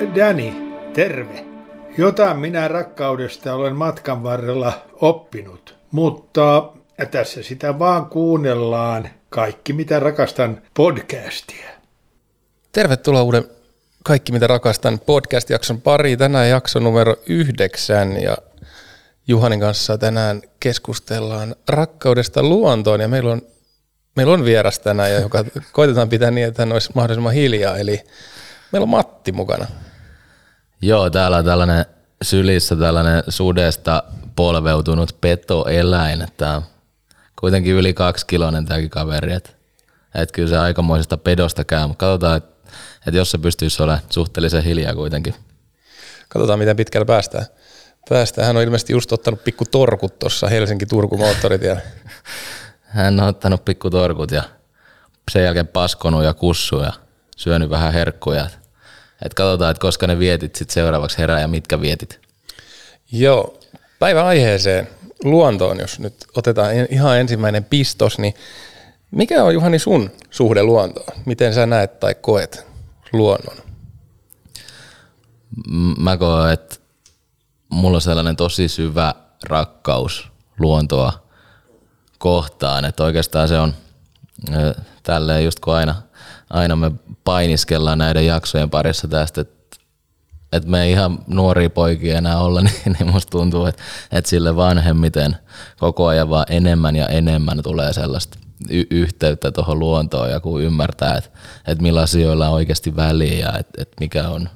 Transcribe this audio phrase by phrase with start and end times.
[0.00, 1.44] Dani, terve.
[1.98, 6.72] Jotain minä rakkaudesta olen matkan varrella oppinut, mutta
[7.10, 11.70] tässä sitä vaan kuunnellaan kaikki mitä rakastan podcastia.
[12.72, 13.44] Tervetuloa uuden
[14.04, 16.16] Kaikki mitä rakastan podcast-jakson pari.
[16.16, 18.36] Tänään jakso numero yhdeksän ja
[19.28, 23.42] Juhanin kanssa tänään keskustellaan rakkaudesta luontoon ja meillä on,
[24.16, 27.78] meillä on vieras tänään, joka koitetaan pitää niin, että hän olisi mahdollisimman hiljaa.
[27.78, 28.00] Eli
[28.72, 29.66] meillä on Matti mukana.
[30.82, 31.86] Joo, täällä on tällainen
[32.22, 34.02] sylissä tällainen sudesta
[34.36, 36.26] polveutunut petoeläin.
[36.36, 36.62] Tämä on
[37.40, 39.32] kuitenkin yli kaksi kiloinen tämäkin kaveri.
[39.32, 39.50] Että
[40.14, 42.50] et kyllä se aikamoisesta pedosta käy, mutta katsotaan, että
[43.06, 45.34] et jos se pystyisi olemaan suhteellisen hiljaa kuitenkin.
[46.28, 47.46] Katsotaan, miten pitkällä päästään.
[48.08, 48.46] Päästään.
[48.46, 51.80] Hän on ilmeisesti just ottanut pikku torkut tuossa Helsinki-Turku moottoritiellä.
[52.80, 54.42] Hän on ottanut pikku torkut ja
[55.30, 56.92] sen jälkeen paskonut ja kussu ja
[57.36, 58.46] syönyt vähän herkkuja.
[59.22, 62.20] Et katsotaan, että koska ne vietit sit seuraavaksi herää ja mitkä vietit.
[63.12, 63.58] Joo,
[63.98, 64.88] päivän aiheeseen
[65.24, 68.34] luontoon, jos nyt otetaan ihan ensimmäinen pistos, niin
[69.10, 71.18] mikä on Juhani sun suhde luontoon?
[71.24, 72.66] Miten sä näet tai koet
[73.12, 73.56] luonnon?
[75.98, 76.76] Mä koen, että
[77.68, 81.12] mulla on sellainen tosi syvä rakkaus luontoa
[82.18, 83.74] kohtaan, että oikeastaan se on
[85.02, 85.94] tälleen just kun aina,
[86.50, 86.90] aina me
[87.24, 89.60] painiskellaan näiden jaksojen parissa tästä, että
[90.52, 94.56] että me ei ihan nuoria poikia enää olla, niin, niin musta tuntuu, että, että sille
[94.56, 95.36] vanhemmiten
[95.78, 98.38] koko ajan vaan enemmän ja enemmän tulee sellaista
[98.70, 101.30] y- yhteyttä tuohon luontoon ja kun ymmärtää, että,
[101.66, 104.48] että millä asioilla on oikeasti väliä ja että, että mikä on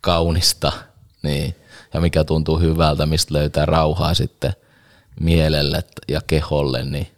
[0.00, 0.72] kaunista
[1.22, 1.54] niin,
[1.94, 4.52] ja mikä tuntuu hyvältä, mistä löytää rauhaa sitten
[5.20, 7.08] mielelle ja keholle, niin,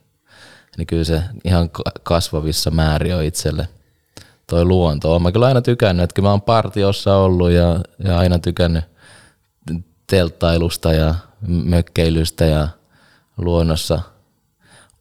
[0.79, 1.71] niin kyllä se ihan
[2.03, 3.69] kasvavissa määrin on itselle
[4.51, 5.11] toi luonto.
[5.11, 8.85] Olen mä kyllä aina tykännyt, että mä oon partiossa ollut ja, ja aina tykännyt
[10.07, 11.15] telttailusta ja
[11.49, 12.69] mökkeilystä ja
[13.37, 14.01] luonnossa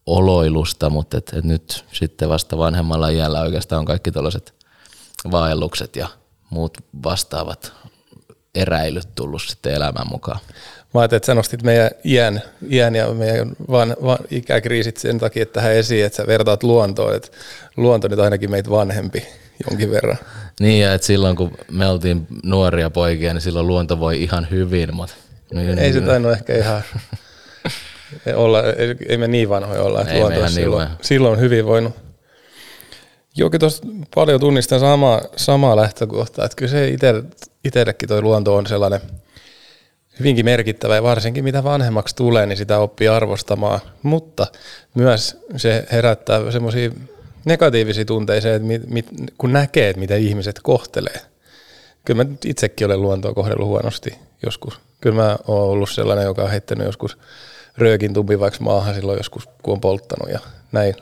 [0.06, 4.54] oloilusta, mutta et, et nyt sitten vasta vanhemmalla iällä oikeastaan on kaikki tällaiset
[5.30, 6.08] vaellukset ja
[6.50, 7.72] muut vastaavat
[8.54, 10.40] eräilyt tullut sitten elämän mukaan.
[10.96, 15.42] Mä ajattelin, että sä nostit meidän iän, iän ja meidän van, van, ikäkriisit sen takia
[15.42, 17.28] että tähän esiin, että sä vertaat luontoon, että
[17.76, 19.26] luonto nyt ainakin meitä vanhempi
[19.70, 20.18] jonkin verran.
[20.60, 24.94] Niin, ja että silloin kun me oltiin nuoria poikia, niin silloin luonto voi ihan hyvin,
[24.94, 25.14] mutta...
[25.54, 26.82] Niin, ei se tainnut ehkä ihan
[28.34, 31.40] olla, ei, ei me niin vanhoja olla, että ei luonto niin silloin, niin silloin on
[31.40, 31.94] hyvin voinut.
[33.36, 33.84] Jokin tuossa
[34.14, 36.96] paljon tunnistan samaa, samaa lähtökohtaa, että kyllä se
[37.64, 39.00] itsellekin tuo luonto on sellainen–
[40.18, 44.46] hyvinkin merkittävä ja varsinkin mitä vanhemmaksi tulee, niin sitä oppii arvostamaan, mutta
[44.94, 46.90] myös se herättää semmoisia
[47.44, 49.06] negatiivisia tunteita, että mit, mit,
[49.38, 51.20] kun näkee, että miten ihmiset kohtelee.
[52.04, 54.80] Kyllä mä itsekin olen luontoa kohdellut huonosti joskus.
[55.00, 57.18] Kyllä mä oon ollut sellainen, joka on heittänyt joskus
[57.78, 60.38] röökin tumpi vaikka maahan silloin joskus, kun on polttanut ja
[60.72, 60.94] näin.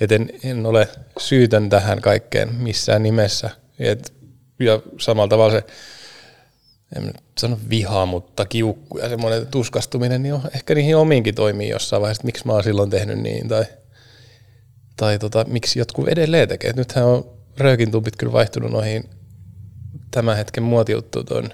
[0.00, 3.50] Et en, en ole syytön tähän kaikkeen missään nimessä.
[3.78, 4.12] Et,
[4.58, 5.64] ja samalla tavalla se
[6.96, 11.68] en nyt sano vihaa, mutta kiukku ja semmoinen tuskastuminen, niin on, ehkä niihin omiinkin toimii
[11.68, 13.64] jossain vaiheessa, että miksi mä oon silloin tehnyt niin, tai,
[14.96, 16.72] tai tota, miksi jotkut edelleen tekee.
[16.72, 19.10] Nythän on röökintumpit kyllä vaihtunut noihin
[20.10, 21.50] tämän hetken muotijuttu tuon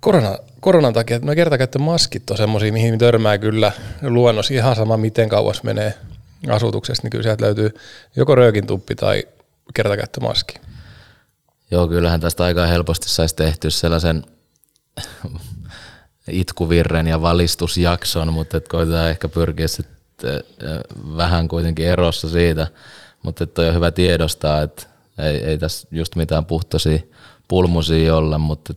[0.00, 5.28] korona, koronan takia, että no maskit on semmoisia, mihin törmää kyllä luonnossa ihan sama, miten
[5.28, 5.94] kauas menee
[6.48, 7.74] asutuksesta, niin kyllä sieltä löytyy
[8.16, 9.24] joko röökintuppi tai
[9.74, 10.54] kertakäyttömaski.
[11.70, 14.22] Joo, kyllähän tästä aika helposti saisi tehty sellaisen
[16.28, 20.40] itkuvirren ja valistusjakson, mutta et koitetaan ehkä pyrkiä sitten
[21.16, 22.66] vähän kuitenkin erossa siitä,
[23.22, 24.86] mutta että on hyvä tiedostaa, että
[25.18, 26.98] ei, ei tässä just mitään puhtoisia
[27.48, 28.74] pulmusia olla, mutta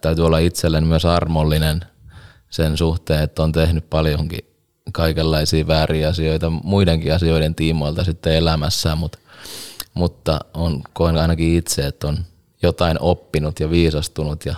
[0.00, 1.80] täytyy olla itselleen myös armollinen
[2.50, 4.54] sen suhteen, että on tehnyt paljonkin
[4.92, 9.18] kaikenlaisia vääriä asioita muidenkin asioiden tiimoilta sitten elämässä, mutta
[9.94, 12.18] mutta on, koen ainakin itse, että on
[12.62, 14.54] jotain oppinut ja viisastunut ja,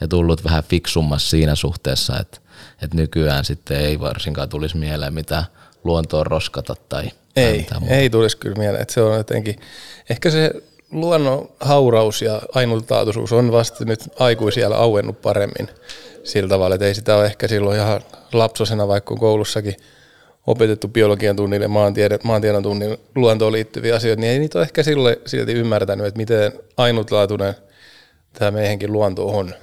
[0.00, 2.38] ja tullut vähän fiksummassa siinä suhteessa, että,
[2.82, 5.44] että nykyään sitten ei varsinkaan tulisi mieleen mitä
[5.84, 9.56] luontoon roskata tai ei, ei tulisi kyllä mieleen, että se on jotenkin,
[10.10, 10.50] ehkä se
[10.90, 15.68] luonnon hauraus ja ainutlaatuisuus on vasta nyt aikuisiellä auennut paremmin
[16.24, 18.00] sillä tavalla, että ei sitä ole ehkä silloin ihan
[18.32, 19.76] lapsosena, vaikka koulussakin–
[20.46, 25.16] opetettu biologian tunnille, maantiede, maantiedon tunnille, luontoon liittyviä asioita, niin ei niitä ole ehkä silloin
[25.26, 27.54] silti ymmärtänyt, että miten ainutlaatuinen
[28.32, 29.54] tämä meidänkin luonto on.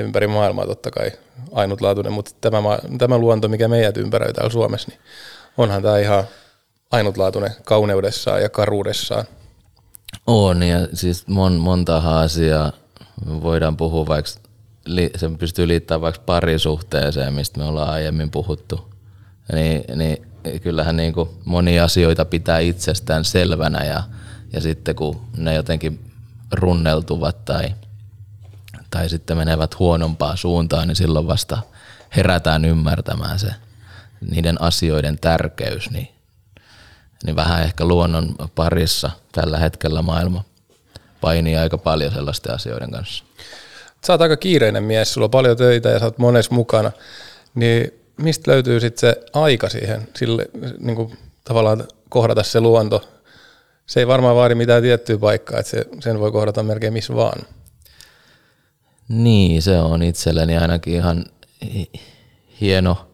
[0.00, 1.12] Ympäri maailmaa totta kai
[1.52, 2.58] ainutlaatuinen, mutta tämä,
[2.98, 5.00] tämä luonto, mikä meidät ympäröi täällä Suomessa, niin
[5.58, 6.24] onhan tämä ihan
[6.90, 9.24] ainutlaatuinen kauneudessaan ja karuudessaan.
[10.26, 12.72] On, ja siis mon, monta asiaa
[13.26, 14.30] voidaan puhua vaikka,
[15.16, 18.93] sen pystyy liittämään vaikka parisuhteeseen, mistä me ollaan aiemmin puhuttu.
[19.52, 20.30] Niin, niin
[20.62, 24.02] kyllähän niin kuin monia asioita pitää itsestään selvänä ja,
[24.52, 26.10] ja sitten kun ne jotenkin
[26.52, 27.74] runneltuvat tai,
[28.90, 31.58] tai sitten menevät huonompaa suuntaan, niin silloin vasta
[32.16, 33.50] herätään ymmärtämään se
[34.30, 36.08] niiden asioiden tärkeys, niin,
[37.24, 40.44] niin vähän ehkä luonnon parissa tällä hetkellä maailma
[41.20, 43.24] painii aika paljon sellaisten asioiden kanssa.
[44.06, 46.92] Sä oot aika kiireinen mies, sulla on paljon töitä ja sä oot monessa mukana,
[47.54, 50.46] niin mistä löytyy sitten se aika siihen, sille,
[50.78, 53.08] niin kuin tavallaan kohdata se luonto?
[53.86, 57.42] Se ei varmaan vaadi mitään tiettyä paikkaa, että se, sen voi kohdata melkein missä vaan.
[59.08, 61.24] Niin, se on itselleni ainakin ihan
[62.60, 63.10] hieno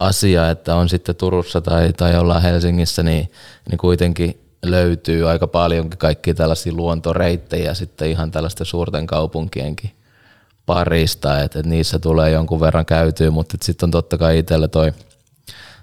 [0.00, 3.30] asia, että on sitten Turussa tai, tai ollaan Helsingissä, niin,
[3.70, 9.90] niin kuitenkin löytyy aika paljonkin kaikki tällaisia luontoreittejä sitten ihan tällaisten suurten kaupunkienkin
[10.74, 14.92] parista, että, että niissä tulee jonkun verran käytyä, mutta sitten on totta kai itsellä toi,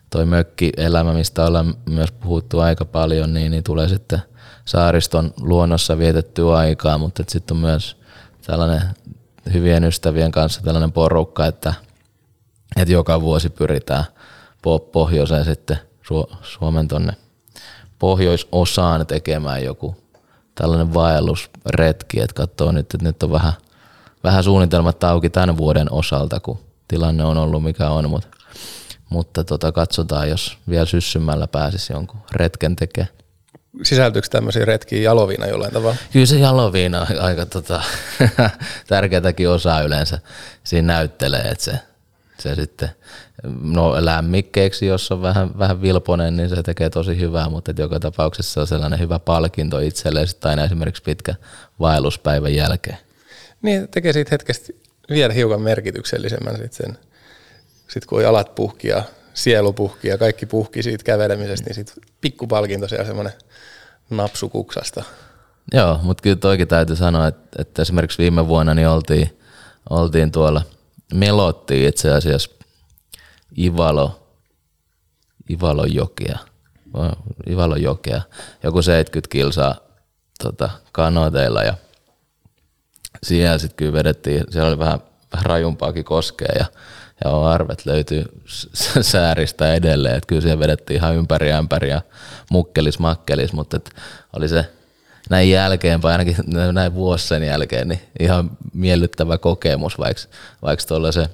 [0.09, 4.21] toi mökkielämä, mistä ollaan myös puhuttu aika paljon, niin, niin tulee sitten
[4.65, 7.97] saariston luonnossa vietettyä aikaa, mutta sitten on myös
[8.45, 8.81] tällainen
[9.53, 11.73] hyvien ystävien kanssa tällainen porukka, että,
[12.75, 14.05] että joka vuosi pyritään
[14.91, 15.79] pohjoiseen sitten
[16.41, 17.13] Suomen tonne
[17.99, 19.95] pohjoisosaan tekemään joku
[20.55, 23.53] tällainen vaellusretki, että katsoo nyt, että nyt on vähän,
[24.23, 28.27] vähän suunnitelmat auki tämän vuoden osalta, kun tilanne on ollut mikä on, mutta,
[29.09, 33.13] mutta tota, katsotaan, jos vielä syssymällä pääsisi jonkun retken tekemään.
[33.83, 35.95] Sisältyykö tämmöisiä retkiä jaloviina jollain tavalla?
[36.13, 37.81] Kyllä se jaloviina on aika tota,
[38.87, 40.19] tärkeätäkin osaa yleensä
[40.63, 41.79] siinä näyttelee, että se,
[42.39, 42.89] se sitten
[43.61, 48.53] No lämmikkeeksi, jos on vähän, vähän vilponen, niin se tekee tosi hyvää, mutta joka tapauksessa
[48.53, 51.35] se on sellainen hyvä palkinto itselleen tai esimerkiksi pitkä
[51.79, 52.97] vaelluspäivän jälkeen.
[53.67, 54.73] Niin, tekee siitä hetkestä
[55.09, 56.97] vielä hiukan merkityksellisemmän sit sen,
[57.87, 59.03] sit kun jalat puhki ja
[59.33, 63.33] sielu puhki ja kaikki puhki siitä kävelemisestä, niin sitten pikku palkinto siellä semmoinen
[64.09, 65.03] napsukuksasta.
[65.73, 69.39] Joo, mutta kyllä toikin täytyy sanoa, että, että esimerkiksi viime vuonna niin oltiin,
[69.89, 70.61] oltiin tuolla,
[71.13, 72.49] melottiin itse asiassa
[73.57, 74.29] Ivalo,
[75.49, 76.39] Ivalon jokea,
[77.49, 78.21] Ivalon jokea,
[78.63, 79.75] joku 70 kilsaa
[80.43, 81.73] tota, kanoteilla ja
[83.23, 84.99] siellä sitten kyllä vedettiin, siellä oli vähän,
[85.33, 86.65] vähän rajumpaakin koskea ja,
[87.25, 88.25] ja arvet löytyy
[89.01, 92.01] sääristä edelleen, että kyllä siellä vedettiin ihan ympäri ämpäri ja
[92.51, 93.91] mukkelis makkelis, mutta et
[94.33, 94.65] oli se
[95.29, 96.35] näin jälkeen, vai ainakin
[96.71, 100.23] näin vuosien jälkeen, niin ihan miellyttävä kokemus, vaikka,
[100.61, 101.29] vaikka tuolla se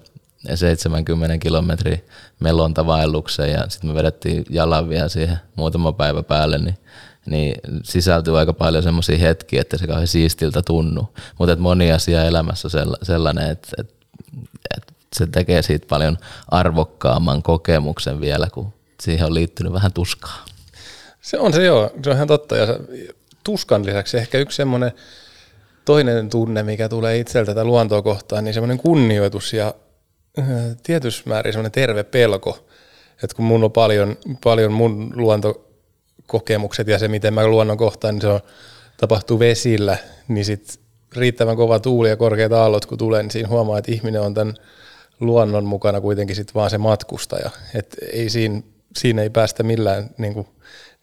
[0.55, 1.97] 70 kilometriä
[2.39, 6.77] melontavaellukseen ja sitten me vedettiin jalan vielä siihen muutama päivä päälle, niin,
[7.25, 11.13] niin sisältyy aika paljon semmoisia hetkiä, että se kauhean siistiltä tunnu.
[11.39, 12.69] Mutta moni asia elämässä
[13.03, 13.93] sellainen, että, että,
[14.77, 16.17] että se tekee siitä paljon
[16.51, 20.45] arvokkaamman kokemuksen vielä, kun siihen on liittynyt vähän tuskaa.
[21.21, 22.57] Se on se joo, se on ihan totta.
[22.57, 22.67] Ja
[23.43, 24.91] tuskan lisäksi ehkä yksi semmoinen
[25.85, 29.73] toinen tunne, mikä tulee itseltä tätä luontoa kohtaan, niin semmoinen kunnioitus ja
[30.83, 32.67] tietyssä määrin semmoinen terve pelko,
[33.23, 35.13] että kun mun on paljon, paljon mun
[36.33, 38.39] luontokokemukset ja se, miten mä luonnon kohtaan, niin se on,
[38.97, 39.97] tapahtuu vesillä,
[40.27, 40.79] niin sit
[41.15, 44.53] riittävän kova tuuli ja korkeat aallot kun tulee, niin siinä huomaa, että ihminen on tämän
[45.19, 47.49] luonnon mukana kuitenkin sit vaan se matkustaja.
[47.75, 48.61] Et ei siinä,
[48.97, 50.47] siinä ei päästä millään niin kuin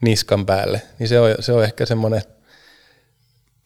[0.00, 0.82] niskan päälle.
[0.98, 2.22] Niin se on, se on ehkä semmoinen,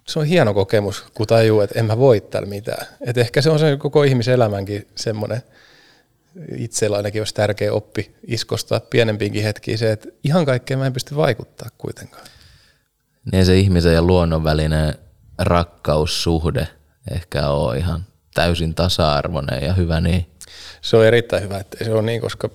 [0.07, 2.87] se on hieno kokemus, kun tajuu, että en mä voi täällä mitään.
[3.07, 5.43] Et ehkä se on se koko ihmiselämänkin semmoinen–
[6.57, 11.17] itsellä ainakin olisi tärkeä oppi iskostaa pienempiinkin hetkiin se, että ihan kaikkeen mä en pysty
[11.17, 12.25] vaikuttaa kuitenkaan.
[13.33, 14.95] Niin se ihmisen ja luonnon välinen
[15.39, 16.69] rakkaussuhde
[17.11, 20.27] ehkä on ihan täysin tasa-arvoinen ja hyvä niin.
[20.81, 22.51] Se on erittäin hyvä, että se on niin, koska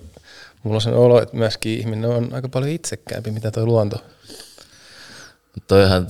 [0.62, 4.04] mulla on sellainen olo, että myöskin ihminen on aika paljon itsekkäämpi, mitä tuo luonto.
[5.66, 6.08] Toi ihan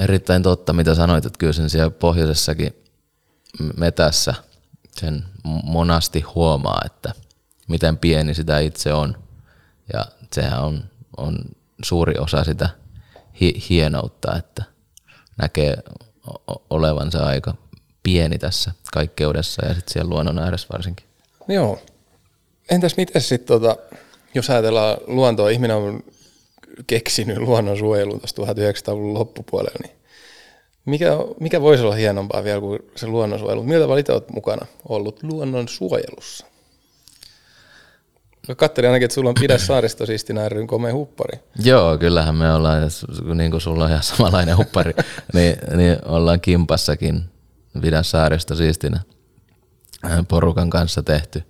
[0.00, 2.74] erittäin totta, mitä sanoit, että kyllä sen siellä pohjoisessakin
[3.76, 4.34] metässä–
[5.00, 5.24] sen
[5.64, 7.12] monasti huomaa, että
[7.68, 9.16] miten pieni sitä itse on.
[9.92, 10.84] Ja sehän on,
[11.16, 11.38] on
[11.84, 12.68] suuri osa sitä
[13.40, 14.64] hi- hienoutta, että
[15.36, 15.76] näkee
[16.70, 17.54] olevansa aika
[18.02, 21.06] pieni tässä kaikkeudessa ja sitten siellä luonnon ääressä varsinkin.
[21.48, 21.82] Joo.
[22.70, 23.76] Entäs miten sitten, tota,
[24.34, 26.02] jos ajatellaan luontoa, ihminen on
[26.86, 29.96] keksinyt luonnonsuojelun tuossa 1900-luvun loppupuolella, niin
[30.84, 31.10] mikä,
[31.40, 33.62] mikä voisi olla hienompaa vielä kuin se luonnonsuojelu?
[33.62, 36.46] Miltä itse olet mukana ollut luonnonsuojelussa?
[38.48, 41.38] No katselin ainakin, että sulla on Pidä saaristo siistinä ryn komea huppari.
[41.64, 42.82] Joo, kyllähän me ollaan,
[43.34, 44.92] niin kuin sulla on ihan samanlainen huppari,
[45.34, 47.24] niin, niin ollaan kimpassakin
[47.80, 49.00] pidän saarista siistinä
[50.28, 51.42] porukan kanssa tehty,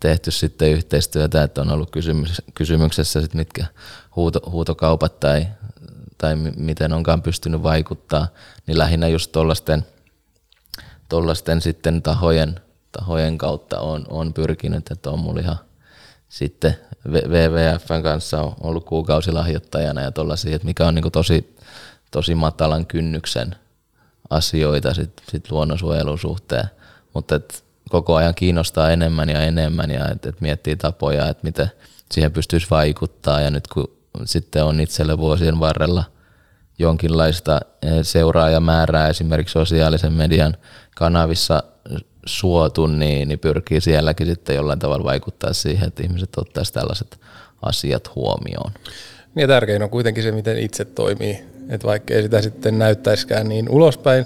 [0.00, 3.66] tehty sitten yhteistyötä, että on ollut kysymys, kysymyksessä sit mitkä
[4.16, 5.46] huuto, huutokaupat tai,
[6.18, 8.28] tai miten onkaan pystynyt vaikuttaa,
[8.66, 9.86] niin lähinnä just tuollaisten
[11.08, 12.60] tollasten sitten tahojen,
[12.92, 15.58] tahojen kautta on, on pyrkinyt, että on mulla ihan
[16.28, 16.76] sitten
[17.08, 21.56] WWFn kanssa on ollut kuukausilahjoittajana ja tollaisia, että mikä on niin tosi,
[22.10, 23.56] tosi matalan kynnyksen
[24.30, 26.70] asioita sit, sit luonnonsuojelun suhteen,
[27.14, 31.70] mutta et koko ajan kiinnostaa enemmän ja enemmän ja että et miettii tapoja, että miten
[32.12, 33.40] siihen pystyisi vaikuttaa.
[33.40, 36.04] Ja nyt kun sitten on itselle vuosien varrella
[36.78, 40.56] jonkinlaista eh, seuraajamäärää esimerkiksi sosiaalisen median
[40.96, 41.62] kanavissa
[42.26, 47.20] suotu, niin, niin pyrkii sielläkin sitten jollain tavalla vaikuttaa siihen, että ihmiset ottaisivat tällaiset
[47.62, 48.72] asiat huomioon.
[49.34, 51.44] Niin ja tärkein on kuitenkin se, miten itse toimii.
[51.68, 54.24] Että vaikka ei sitä sitten näyttäisikään niin ulospäin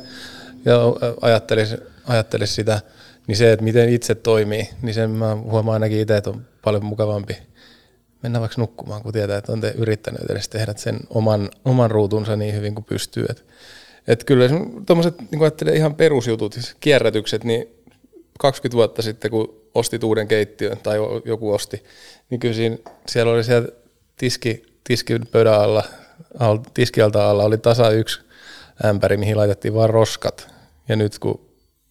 [0.64, 0.78] ja
[1.20, 2.80] ajattelisi, ajattelisi sitä,
[3.26, 6.84] niin se, että miten itse toimii, niin sen mä huomaan ainakin itse, että on paljon
[6.84, 7.36] mukavampi
[8.22, 12.36] mennä vaikka nukkumaan, kun tietää, että on te yrittänyt edes tehdä sen oman, oman ruutunsa
[12.36, 13.26] niin hyvin kuin pystyy.
[13.30, 13.42] Että
[14.08, 14.48] et kyllä
[14.86, 17.68] tuommoiset, niin ajattelee ihan perusjutut, siis kierrätykset, niin
[18.38, 21.84] 20 vuotta sitten, kun ostit uuden keittiön tai joku osti,
[22.30, 22.76] niin kyllä siinä,
[23.06, 23.68] siellä oli siellä
[24.16, 25.84] tiski, tiskin pöydän alla,
[26.74, 28.20] tiskialta alla oli tasa yksi
[28.84, 30.48] ämpäri, mihin laitettiin vain roskat.
[30.88, 31.40] Ja nyt kun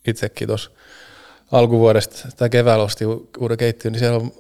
[0.08, 0.72] itsekin tuossa
[1.52, 3.06] alkuvuodesta tai keväällä osti
[3.40, 4.32] uuden keittiön, niin siellä on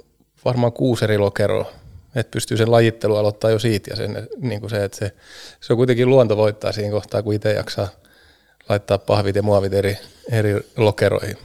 [0.45, 1.80] varmaan kuusi eri lokeroa.
[2.15, 5.15] Että pystyy sen lajittelu aloittaa jo siitä ja sen, niin kuin se, että se,
[5.62, 7.88] se on kuitenkin luonto voittaa siinä kohtaa, kun itse jaksaa
[8.70, 9.98] laittaa pahvit ja muovit eri,
[10.32, 11.38] eri lokeroihin.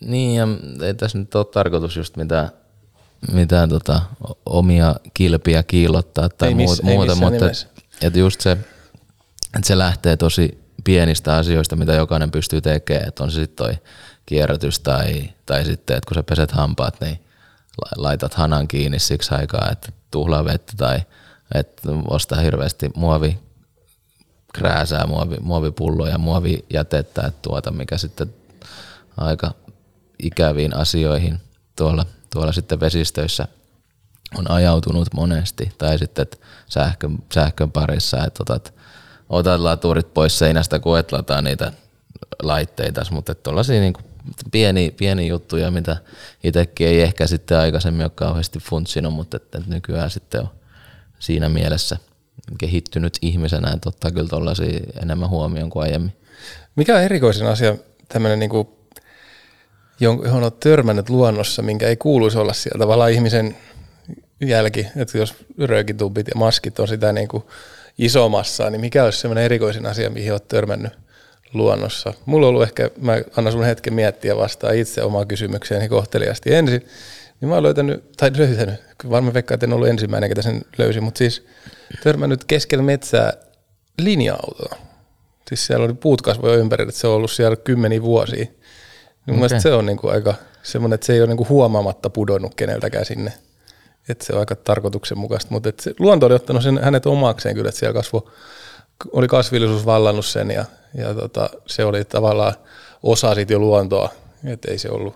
[0.00, 0.48] Niin, ja
[0.86, 2.48] ei tässä nyt ole tarkoitus just mitään,
[3.32, 4.00] mitään tota,
[4.46, 7.66] omia kilpiä kiillottaa tai ei miss, muuta, mutta et,
[8.02, 13.30] et just se, että se lähtee tosi pienistä asioista, mitä jokainen pystyy tekemään, että on
[13.30, 13.78] se sitten toi
[14.26, 17.20] kierrätys tai, tai sitten, että kun sä peset hampaat, niin
[17.96, 21.00] laitat hanan kiinni siksi aikaa, että tuhlaa vettä tai
[21.54, 23.38] että ostaa hirveästi muovi
[24.54, 28.34] krääsää, muovi, muovipulloja, muovijätettä, että tuota, mikä sitten
[29.16, 29.54] aika
[30.22, 31.40] ikäviin asioihin
[31.76, 33.48] tuolla, tuolla sitten vesistöissä
[34.38, 36.36] on ajautunut monesti, tai sitten että
[36.66, 38.74] sähkön, sähkön parissa, että otat,
[39.28, 41.72] otat laturit pois seinästä, kun lataa niitä
[42.42, 43.94] laitteita, mutta tuollaisia niin
[44.52, 45.96] pieni, pieni juttuja, mitä
[46.44, 50.48] itsekin ei ehkä sitten aikaisemmin ole kauheasti funtsinut, mutta että nykyään sitten on
[51.18, 51.96] siinä mielessä
[52.58, 56.12] kehittynyt ihmisenä, että ottaa kyllä tuollaisia enemmän huomioon kuin aiemmin.
[56.76, 57.76] Mikä on erikoisin asia,
[58.08, 58.68] tämmöinen niin kuin
[60.00, 63.56] johon olet törmännyt luonnossa, minkä ei kuuluisi olla siellä tavallaan ihmisen
[64.40, 67.44] jälki, että jos röökitubit ja maskit on sitä niin kuin
[67.98, 70.92] isomassa, niin mikä olisi semmoinen erikoisin asia, mihin olet törmännyt
[71.54, 72.14] luonnossa?
[72.26, 76.86] Mulla on ollut ehkä, mä annan sun hetken miettiä vastaan itse omaa kysymykseeni kohteliasti ensin,
[77.40, 78.80] niin mä oon löytänyt, tai löytänyt,
[79.10, 81.46] varmaan Pekka, että en ollut ensimmäinen, ketä sen löysi, mutta siis
[82.02, 83.32] törmännyt keskellä metsää
[83.98, 84.76] linja-autoa.
[85.48, 88.46] Siis siellä oli puut kasvoja ympärillä, että se on ollut siellä kymmeniä vuosia.
[89.26, 89.60] Niin okay.
[89.60, 93.32] se on niinku aika semmoinen, että se ei ole niinku huomaamatta pudonnut keneltäkään sinne.
[94.08, 97.78] Että se on aika tarkoituksenmukaista, mutta se, luonto oli ottanut sen hänet omakseen kyllä, että
[97.78, 98.30] siellä kasvo,
[99.12, 100.64] oli kasvillisuus vallannut sen ja,
[100.94, 102.54] ja tota, se oli tavallaan
[103.02, 104.08] osa siitä jo luontoa,
[104.44, 105.14] että ei se ollut,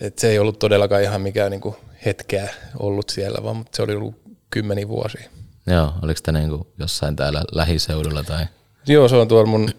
[0.00, 3.94] että se ei ollut todellakaan ihan mikään niinku hetkeä ollut siellä, vaan mutta se oli
[3.94, 4.14] ollut
[4.50, 5.30] kymmeni vuosia.
[5.66, 8.46] Joo, oliko tämä niinku jossain täällä lähiseudulla tai?
[8.86, 9.70] Joo, se on tuolla mun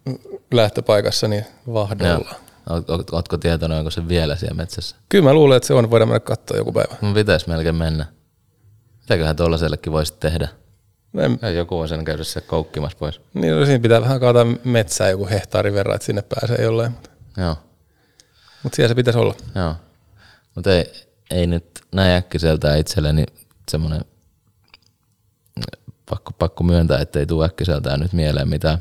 [0.52, 2.34] lähtöpaikassani Vahdolla.
[3.12, 4.96] Oletko tietoinen, onko se vielä siellä metsässä?
[5.08, 5.90] Kyllä mä luulen, että se on.
[5.90, 6.94] Voidaan mennä katsoa joku päivä.
[7.02, 8.06] No pitäisi melkein mennä.
[9.00, 10.48] Mitäköhän tuollaisellekin voisi tehdä?
[11.14, 11.38] En...
[11.42, 13.20] Ja joku voi sen käydä se koukkimassa pois.
[13.34, 16.92] Niin, no siinä pitää vähän kaata metsää joku hehtaarin verran, että sinne pääsee jollain.
[17.36, 17.56] Joo.
[18.62, 19.34] Mutta siellä se pitäisi olla.
[19.54, 19.74] Joo.
[20.54, 20.92] Mutta ei,
[21.30, 23.24] ei nyt näin äkkiseltään itselleni
[23.70, 24.04] semmoinen
[26.10, 28.78] pakko, pakko myöntää, että ei tule äkkiseltään nyt mieleen mitään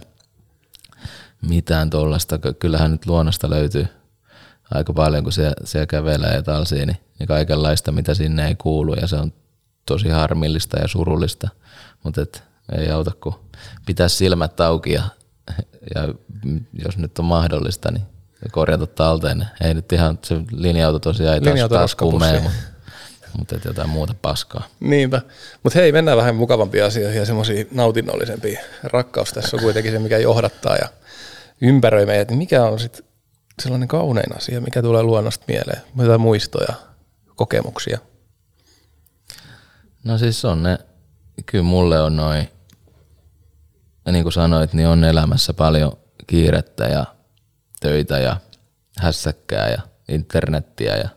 [1.42, 2.40] mitään tuollaista.
[2.60, 3.88] Kyllähän nyt luonnosta löytyy
[4.72, 8.94] aika paljon, kun siellä, siellä kävelee ja talsii, niin, niin kaikenlaista, mitä sinne ei kuulu,
[8.94, 9.34] ja se on
[9.86, 11.50] tosi harmillista ja surullista,
[12.08, 12.44] mutta et,
[12.78, 13.40] ei auta, kun
[13.86, 15.04] pitää silmät auki, ja,
[15.96, 16.14] ja
[16.86, 18.04] jos nyt on mahdollista, niin
[18.52, 19.48] korjata talteen.
[19.62, 22.58] Ei nyt ihan, se linja-auto tosiaan ei linja taas, mene, mutta
[23.38, 24.68] mutta et jotain muuta paskaa.
[24.80, 25.22] Niinpä.
[25.64, 28.60] Mutta hei, mennään vähän mukavampia asioihin ja semmoisiin nautinnollisempia.
[28.84, 30.90] Rakkaus tässä on kuitenkin se, mikä johdattaa ja
[31.62, 33.06] ympäröi meidät, niin mikä on sitten
[33.62, 35.82] sellainen kaunein asia, mikä tulee luonnosta mieleen?
[35.96, 36.74] Mitä muistoja,
[37.36, 38.00] kokemuksia?
[40.04, 40.78] No siis on ne,
[41.46, 42.50] kyllä mulle on noin,
[44.12, 47.06] niin kuin sanoit, niin on elämässä paljon kiirettä ja
[47.80, 48.38] töitä ja
[49.00, 51.10] hässäkkää ja internettiä ja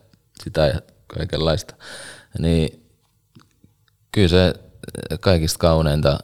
[0.43, 1.75] sitä ja kaikenlaista.
[2.39, 2.87] Niin
[4.11, 4.53] kyllä se
[5.19, 6.19] kaikista kauneinta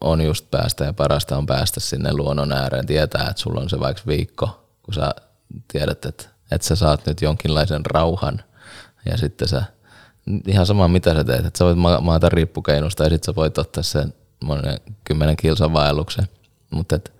[0.00, 2.86] on just päästä ja parasta on päästä sinne luonnon ääreen.
[2.86, 5.14] Tietää, että sulla on se vaikka viikko, kun sä
[5.72, 8.42] tiedät, että, että sä saat nyt jonkinlaisen rauhan
[9.06, 9.62] ja sitten sä,
[10.46, 13.82] ihan sama mitä sä teet, että sä voit maata riippukeinusta ja sitten sä voit ottaa
[13.82, 14.14] sen
[14.44, 16.28] monen kymmenen kilsan vaelluksen.
[16.70, 17.12] Mutta et,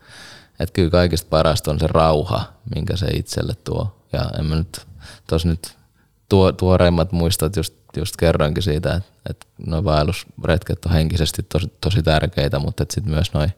[0.60, 3.96] et kyllä kaikista parasta on se rauha, minkä se itselle tuo.
[4.12, 4.86] Ja en mä nyt,
[5.26, 5.76] tos nyt
[6.28, 12.02] tuo, tuoreimmat muistat just, just kerrankin siitä, että, että nuo vaellusretket on henkisesti tosi, tosi
[12.02, 13.52] tärkeitä, mutta sitten myös noin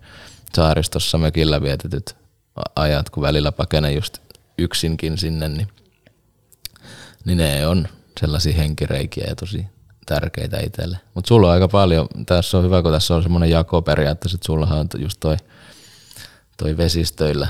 [0.55, 2.17] saaristossa mökillä vietetyt
[2.77, 4.19] ajat, kun välillä pakenen just
[4.59, 5.69] yksinkin sinne, niin,
[7.25, 7.89] niin ne on
[8.21, 9.67] sellaisia henkireikiä ja tosi
[10.07, 10.99] tärkeitä itselle.
[11.15, 14.47] Mutta sulla on aika paljon, tässä on hyvä, kun tässä on semmoinen jako periaatteessa, että
[14.47, 15.37] sullahan on just toi,
[16.57, 17.49] toi vesistöillä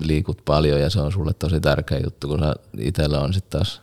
[0.00, 2.40] liikut paljon ja se on sulle tosi tärkeä juttu, kun
[2.78, 3.80] itsellä on sitten taas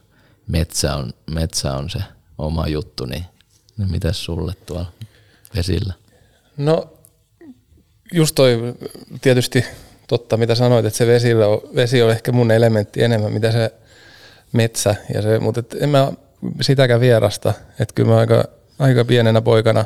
[0.47, 1.99] metsä on, metsä on se
[2.37, 3.25] oma juttu, niin,
[3.77, 4.91] niin mitä sulle tuolla
[5.55, 5.93] vesillä?
[6.57, 6.93] No
[8.13, 8.75] just toi
[9.21, 9.65] tietysti
[10.07, 13.73] totta, mitä sanoit, että se vesillä on, vesi on ehkä mun elementti enemmän, mitä se
[14.53, 14.95] metsä.
[15.13, 16.11] Ja se, mutta et en mä
[16.61, 17.53] sitäkään vierasta.
[17.79, 18.43] Että kyllä mä aika,
[18.79, 19.85] aika pienenä poikana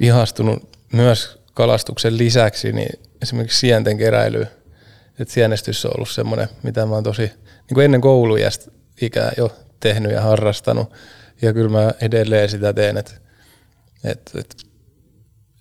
[0.00, 4.48] ihastunut myös kalastuksen lisäksi niin esimerkiksi sienten keräilyyn.
[5.18, 9.56] Että sienestys on ollut semmoinen, mitä mä oon tosi niin kuin ennen koulujästä ikää jo
[9.80, 10.92] tehnyt ja harrastanut.
[11.42, 13.12] Ja kyllä mä edelleen sitä teen, että,
[14.04, 14.56] että, että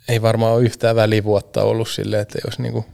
[0.10, 2.86] ei varmaan ole yhtään välivuotta ollut silleen, että jos niin kuin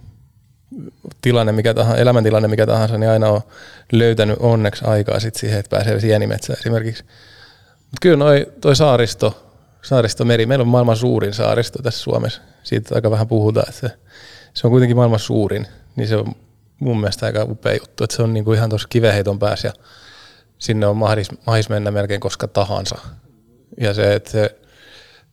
[1.22, 3.42] tilanne mikä tahansa, elämäntilanne mikä tahansa, niin aina on
[3.92, 7.04] löytänyt onneksi aikaa sit siihen, että pääsee sienimetsään esimerkiksi.
[7.70, 9.52] Mutta kyllä noi, toi saaristo,
[9.82, 12.42] saaristomeri, meillä on maailman suurin saaristo tässä Suomessa.
[12.64, 13.98] Siitä aika vähän puhutaan, että se,
[14.54, 16.36] se on kuitenkin maailman suurin, niin se on
[16.80, 19.74] mun mielestä aika upea juttu, että se on niinku ihan tuossa kiveheiton päässä ja
[20.60, 22.98] sinne on mahis, mahis mennä melkein koska tahansa.
[23.82, 24.56] Ja se, että se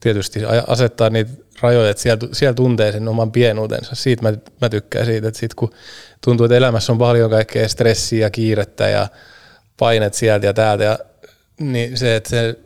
[0.01, 3.95] tietysti asettaa niitä rajoja, että siellä, siellä tuntee sen oman pienuutensa.
[3.95, 5.73] Siitä mä, mä tykkään siitä, että sit kun
[6.25, 9.09] tuntuu, että elämässä on paljon kaikkea stressiä ja kiirettä ja
[9.77, 10.99] painet sieltä ja täältä, ja,
[11.61, 12.59] niin se, että se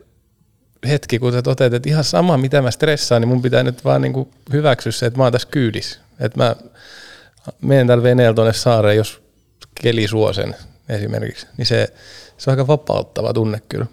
[0.88, 4.03] hetki, kun sä toteat, että ihan sama mitä mä stressaan, niin mun pitää nyt vaan
[4.03, 6.01] niin hyväksyä se, että mä oon tässä kyydissä.
[6.20, 6.57] Että mä
[7.61, 9.22] menen tällä veneellä tuonne saareen, jos
[9.83, 10.57] keli suo sen
[10.88, 11.92] esimerkiksi, niin se,
[12.38, 13.87] se on aika vapauttava tunne kyllä.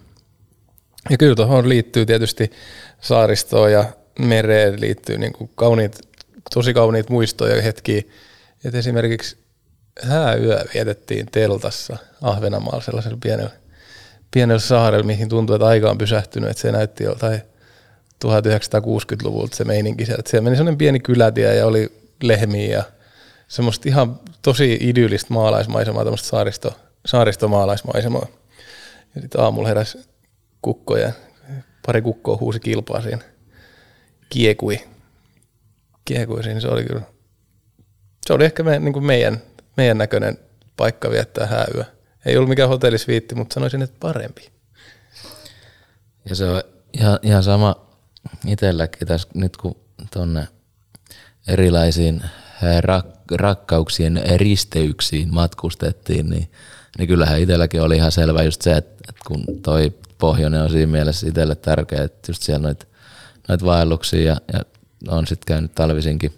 [1.09, 2.51] Ja kyllä tuohon liittyy tietysti
[3.01, 3.85] saaristoon ja
[4.19, 5.99] mereen liittyy niin kuin kauniit,
[6.53, 8.01] tosi kauniit muistoja ja hetkiä.
[8.65, 9.37] Et esimerkiksi
[10.01, 13.51] hääyö vietettiin teltassa Ahvenanmaalla sellaisella pienellä,
[14.31, 17.41] pienellä saarella, mihin tuntuu, että aika on pysähtynyt, että se näytti joltain
[18.25, 20.29] 1960-luvulta se meininki sieltä.
[20.29, 21.91] Siellä meni sellainen pieni kylätie ja oli
[22.23, 22.83] lehmiä ja
[23.47, 28.27] semmoista ihan tosi idyllistä maalaismaisemaa, tämmöistä saaristo, saaristomaalaismaisemaa.
[29.15, 29.97] Ja sitten aamulla heräsi
[30.61, 31.11] kukko ja
[31.85, 33.34] pari kukkoa huusi kilpaa siinä.
[34.29, 34.79] Kiekui.
[36.05, 37.01] Kiekui siinä, se oli kyllä.
[38.27, 39.41] Se oli ehkä me, niin kuin meidän,
[39.77, 40.37] meidän näköinen
[40.77, 41.83] paikka viettää hääyö.
[42.25, 44.49] Ei ollut mikään hotellisviitti, mutta sanoisin, että parempi.
[46.29, 47.75] Ja se on ihan, ihan sama
[48.47, 49.75] itselläkin tässä nyt kun
[50.13, 50.47] tuonne
[51.47, 52.23] erilaisiin
[52.81, 56.51] rak- rakkauksien risteyksiin matkustettiin, niin,
[56.97, 60.91] niin kyllähän itselläkin oli ihan selvä just se, että, että kun toi pohjoinen on siinä
[60.91, 62.85] mielessä itselle tärkeä, että just siellä noita
[63.47, 64.59] noit vaelluksia ja, ja
[65.07, 66.33] on sitten käynyt talvisinkin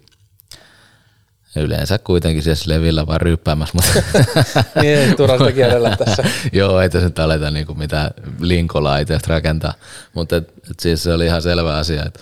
[1.55, 3.73] yleensä kuitenkin siis levillä vaan ryyppäämässä.
[3.73, 4.23] Mutta
[4.81, 6.23] niin, turhasta kielellä tässä.
[6.53, 9.73] Joo, ei tässä nyt aleta niinku mitään linkolaa itse rakentaa,
[10.13, 12.19] mutta et, et siis se oli ihan selvä asia, että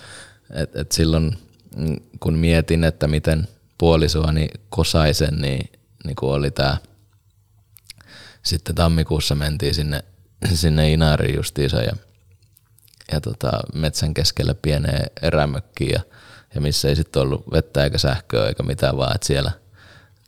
[0.54, 1.38] et, et silloin
[1.78, 5.70] mm, kun mietin, että miten puolisoani kosaisen, niin,
[6.06, 6.78] niin kun oli tämä
[8.44, 10.04] sitten tammikuussa mentiin sinne
[10.54, 11.96] sinne Inaariin justiinsa ja,
[13.12, 16.00] ja tota, metsän keskellä pieneen erämökkiin ja,
[16.56, 19.52] ja missä ei sitten ollut vettä eikä sähköä eikä mitään, vaan että siellä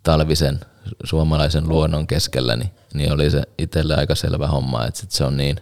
[0.04, 0.60] talvisen
[1.04, 5.38] suomalaisen luonnon keskellä, niin, niin oli se itselle aika selvä homma, että sit se on
[5.38, 5.58] niin,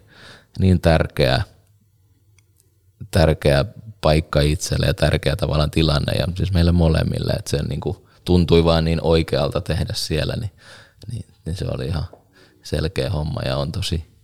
[0.60, 1.44] niin tärkeä,
[3.12, 3.66] tärkeä
[4.02, 8.64] paikka itselle ja tärkeä tavallaan tilanne ja siis meille molemmille, että se niin kuin tuntui
[8.64, 10.52] vaan niin oikealta tehdä siellä, niin,
[11.12, 12.06] niin, niin se oli ihan
[12.64, 14.15] selkeä homma ja on tosi,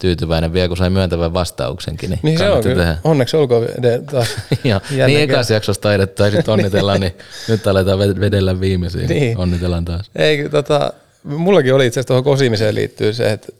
[0.00, 2.10] tyytyväinen vielä, kun sai myöntävän vastauksenkin.
[2.10, 2.98] Niin, niin se on kyllä.
[3.04, 3.66] Onneksi olkoon
[4.10, 4.28] taas.
[4.64, 7.14] ja, niin ekassa jaksossa taidettu ja sitten onnitellaan, niin
[7.48, 9.06] nyt aletaan vedellä viimeisiä.
[9.06, 9.38] Niin.
[9.38, 10.10] Onnitellaan taas.
[10.16, 10.92] Ei, tota,
[11.24, 13.52] mullakin oli itse asiassa tuohon kosimiseen liittyy se, että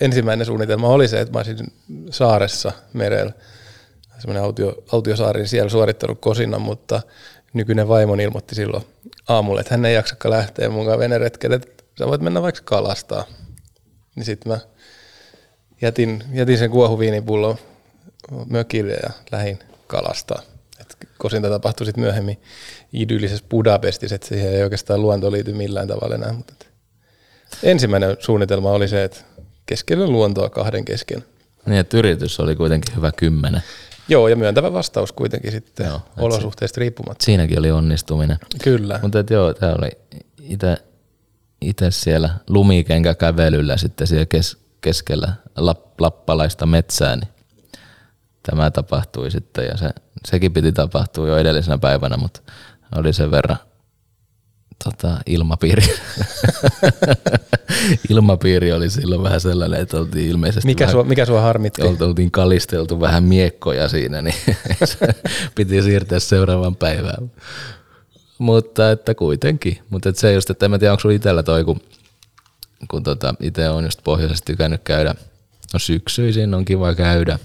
[0.00, 1.72] ensimmäinen suunnitelma oli se, että mä olisin
[2.10, 3.32] saaressa merellä,
[4.18, 7.02] semmoinen autio, autiosaari, niin siellä suorittanut kosinnan, mutta
[7.52, 8.84] nykyinen vaimon ilmoitti silloin
[9.28, 13.24] aamulla, että hän ei jaksakaan lähteä mukaan veneretkelle, että sä voit mennä vaikka kalastaa.
[14.16, 14.58] Niin sitten mä
[15.82, 17.56] jätin, jätin sen kuohuviinipullon
[18.50, 20.42] mökille ja lähin kalastaa.
[20.80, 22.40] Et kosinta tapahtui sitten myöhemmin
[22.92, 26.32] idyllisessä Budapestissa, että siihen ei oikeastaan luonto liity millään tavalla enää.
[26.32, 26.54] Mutta
[27.62, 29.18] ensimmäinen suunnitelma oli se, että
[29.66, 31.24] keskellä luontoa kahden kesken.
[31.66, 33.62] Niin, että yritys oli kuitenkin hyvä kymmenen.
[34.08, 37.24] Joo, ja myöntävä vastaus kuitenkin sitten joo, olosuhteista riippumatta.
[37.24, 38.36] Siinäkin oli onnistuminen.
[38.62, 38.98] Kyllä.
[39.02, 39.90] Mutta joo, tämä oli
[41.60, 47.28] itse siellä lumikenkäkävelyllä sitten siellä kes, keskellä lap, lappalaista metsää, niin
[48.42, 49.90] tämä tapahtui sitten ja se,
[50.28, 52.40] sekin piti tapahtua jo edellisenä päivänä, mutta
[52.96, 53.56] oli sen verran
[54.84, 55.82] tota, ilmapiiri.
[58.10, 61.82] ilmapiiri oli silloin vähän sellainen, että oltiin ilmeisesti mikä, vähän, sua, mikä sua harmitti?
[61.82, 64.34] Oltiin kalisteltu vähän miekkoja siinä, niin
[65.56, 67.30] piti siirtää seuraavan päivään.
[68.38, 69.78] Mutta että kuitenkin.
[69.90, 71.80] Mutta että se just, että en mä tiedä, onko sulla itsellä toi, kun,
[72.90, 75.14] kun tota, itse on just pohjoisessa tykännyt käydä.
[75.72, 77.38] No syksyisin on kiva käydä.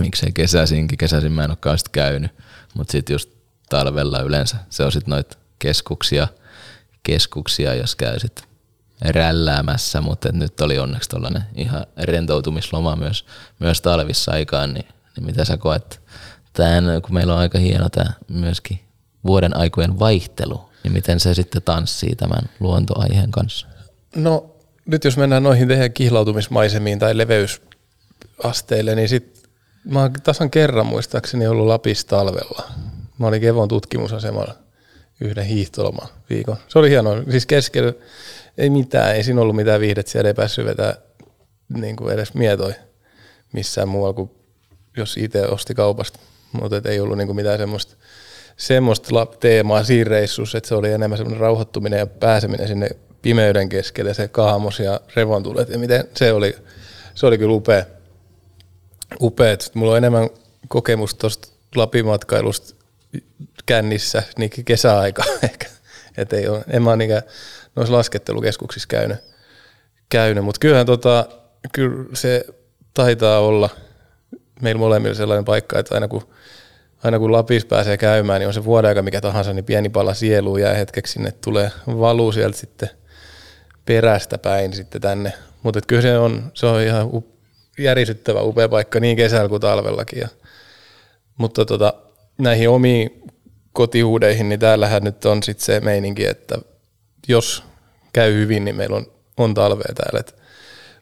[0.00, 0.98] Miksei kesäisinkin.
[0.98, 2.30] Kesäisin mä en olekaan sit käynyt.
[2.74, 3.30] Mutta sitten just
[3.68, 6.28] talvella yleensä se on sitten noita keskuksia,
[7.02, 8.44] keskuksia, jos käy sitten
[9.00, 13.26] rälläämässä, mutta nyt oli onneksi tuollainen ihan rentoutumisloma myös,
[13.58, 14.86] myös talvissa aikaan, niin,
[15.16, 16.00] niin mitä sä koet
[16.52, 18.80] tämän, kun meillä on aika hieno tämä myöskin
[19.24, 23.66] vuoden aikojen vaihtelu, niin miten se sitten tanssii tämän luontoaiheen kanssa?
[24.16, 29.48] No nyt jos mennään noihin tehdään kihlautumismaisemiin tai leveysasteille, niin sit
[29.84, 32.70] mä oon tasan kerran muistaakseni ollut Lapissa talvella.
[33.18, 34.54] Mä olin Kevon tutkimusasemalla
[35.20, 36.56] yhden hiihtoloman viikon.
[36.68, 37.22] Se oli hienoa.
[37.30, 37.92] Siis keskellä
[38.58, 40.94] ei mitään, ei siinä ollut mitään viihdettä, siellä ei päässyt vetää
[41.68, 42.74] niin kuin edes mietoi
[43.52, 44.30] missään muualla kuin
[44.96, 46.18] jos itse osti kaupasta.
[46.52, 47.96] Mutta ei ollut niin kuin mitään semmoista
[48.56, 52.88] semmoista teemaa siinä reissussa, että se oli enemmän semmoinen rauhoittuminen ja pääseminen sinne
[53.22, 56.56] pimeyden keskelle, se kaamos ja revontulet ja miten se oli,
[57.14, 57.84] se oli kyllä upea.
[59.20, 59.56] upea.
[59.74, 60.28] Mulla on enemmän
[60.68, 62.74] kokemusta tuosta Lapimatkailusta
[63.66, 65.66] kännissä niin kesäaika ehkä.
[66.16, 67.24] Et ei ole, en mä ole
[67.76, 69.18] noissa laskettelukeskuksissa käynyt,
[70.08, 70.44] käynyt.
[70.44, 71.28] mutta kyllähän tota,
[71.72, 72.44] kyllä se
[72.94, 73.70] taitaa olla
[74.62, 76.28] meillä molemmilla sellainen paikka, että aina kun
[77.02, 80.14] aina kun Lapissa pääsee käymään, niin on se vuoden aika mikä tahansa, niin pieni pala
[80.14, 82.90] sielu jää hetkeksi sinne, tulee valuu sieltä sitten
[83.86, 85.32] perästä päin sitten tänne.
[85.62, 87.26] Mutta kyllä se on, se on ihan up,
[87.78, 90.18] järisyttävä upea paikka niin kesällä kuin talvellakin.
[90.18, 90.28] Ja,
[91.36, 91.94] mutta tota,
[92.38, 93.22] näihin omiin
[93.72, 96.58] kotihuudeihin, niin täällähän nyt on sitten se meininki, että
[97.28, 97.64] jos
[98.12, 100.20] käy hyvin, niin meillä on, on talvea täällä.
[100.20, 100.34] Et,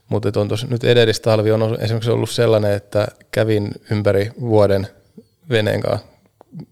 [0.09, 4.89] mutta on nyt edellistalvi on esimerkiksi ollut sellainen, että kävin ympäri vuoden–
[5.51, 6.07] veneen kanssa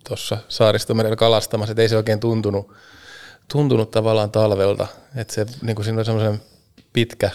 [0.08, 2.72] tuossa saaristomerellä kalastamassa, että ei se oikein tuntunut,
[3.52, 4.87] tuntunut tavallaan talvelta.
[5.16, 6.42] Että se, niin kuin siinä on semmoisen
[6.92, 7.30] pitkä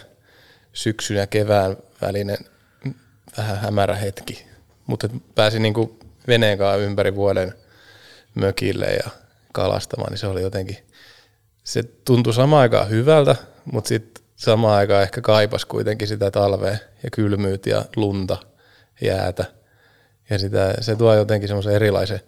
[0.74, 2.38] syksyn ja kevään välinen
[3.38, 4.46] vähän hämärä hetki.
[4.88, 7.54] Mutta pääsi niin kuin veneen kanssa ympäri vuoden
[8.36, 9.10] mökille ja
[9.54, 10.78] kalastamaan, niin se oli jotenkin,
[11.64, 13.36] se tuntui samaan aikaan hyvältä,
[13.72, 18.38] mutta sitten samaan aikaan ehkä kaipas kuitenkin sitä talvea ja kylmyyttä ja lunta,
[19.02, 19.46] jäätä–
[20.32, 22.22] ja sitä, se tuo jotenkin semmoisen erilaisen,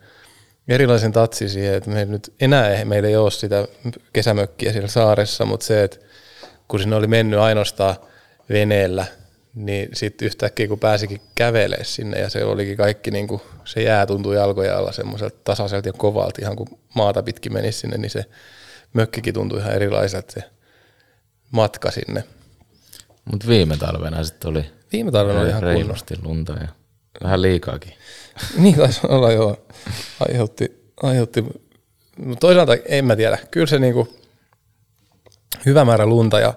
[0.67, 3.67] erilaisen tatsi siihen, että me nyt enää meillä ei ole sitä
[4.13, 5.97] kesämökkiä siellä saaressa, mutta se, että
[6.67, 7.95] kun sinne oli mennyt ainoastaan
[8.49, 9.05] veneellä,
[9.55, 14.05] niin sitten yhtäkkiä kun pääsikin kävelemään sinne ja se olikin kaikki, niin kuin, se jää
[14.05, 18.25] tuntui jalkojen alla semmoiselta tasaiselta ja kovalta, ihan kun maata pitkin menisi sinne, niin se
[18.93, 20.43] mökkikin tuntui ihan erilaiselta se
[21.51, 22.23] matka sinne.
[23.31, 26.67] Mutta viime talvena sitten oli Viime talvena oli ihan kunnosti lunta ja
[27.23, 27.93] Vähän liikaakin.
[28.57, 29.57] niin taisi olla joo.
[30.19, 31.43] Aiheutti, aiheutti.
[32.17, 33.37] Mutta toisaalta en mä tiedä.
[33.51, 34.17] Kyllä se niinku,
[35.65, 36.53] hyvä määrä lunta ja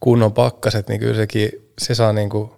[0.00, 2.56] kunnon pakkaset, niin kyllä sekin, se saa niinku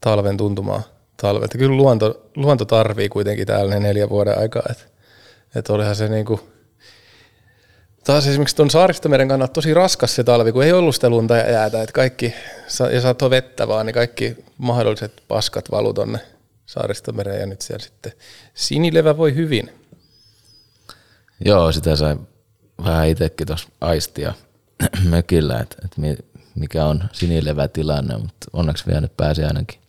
[0.00, 0.82] talven tuntumaan
[1.16, 1.58] talvelta.
[1.58, 4.62] Kyllä luonto, luonto tarvii kuitenkin täällä ne neljä vuoden aikaa.
[4.70, 4.84] Että
[5.54, 6.40] et olihan se niinku,
[8.04, 11.50] taas esimerkiksi tuon saaristomeren kannalta tosi raskas se talvi, kun ei ollut sitä lunta ja
[11.50, 12.34] jäätä, että kaikki,
[12.92, 16.33] ja saat vettä vaan, niin kaikki mahdolliset paskat valu tonne
[16.74, 18.12] saaristomereen ja nyt siellä sitten
[18.54, 19.70] sinilevä voi hyvin.
[21.44, 22.16] Joo, sitä sai
[22.84, 24.34] vähän itsekin tuossa aistia
[25.08, 29.80] mökillä, että, että mikä on sinilevä tilanne, mutta onneksi vielä nyt pääsi ainakin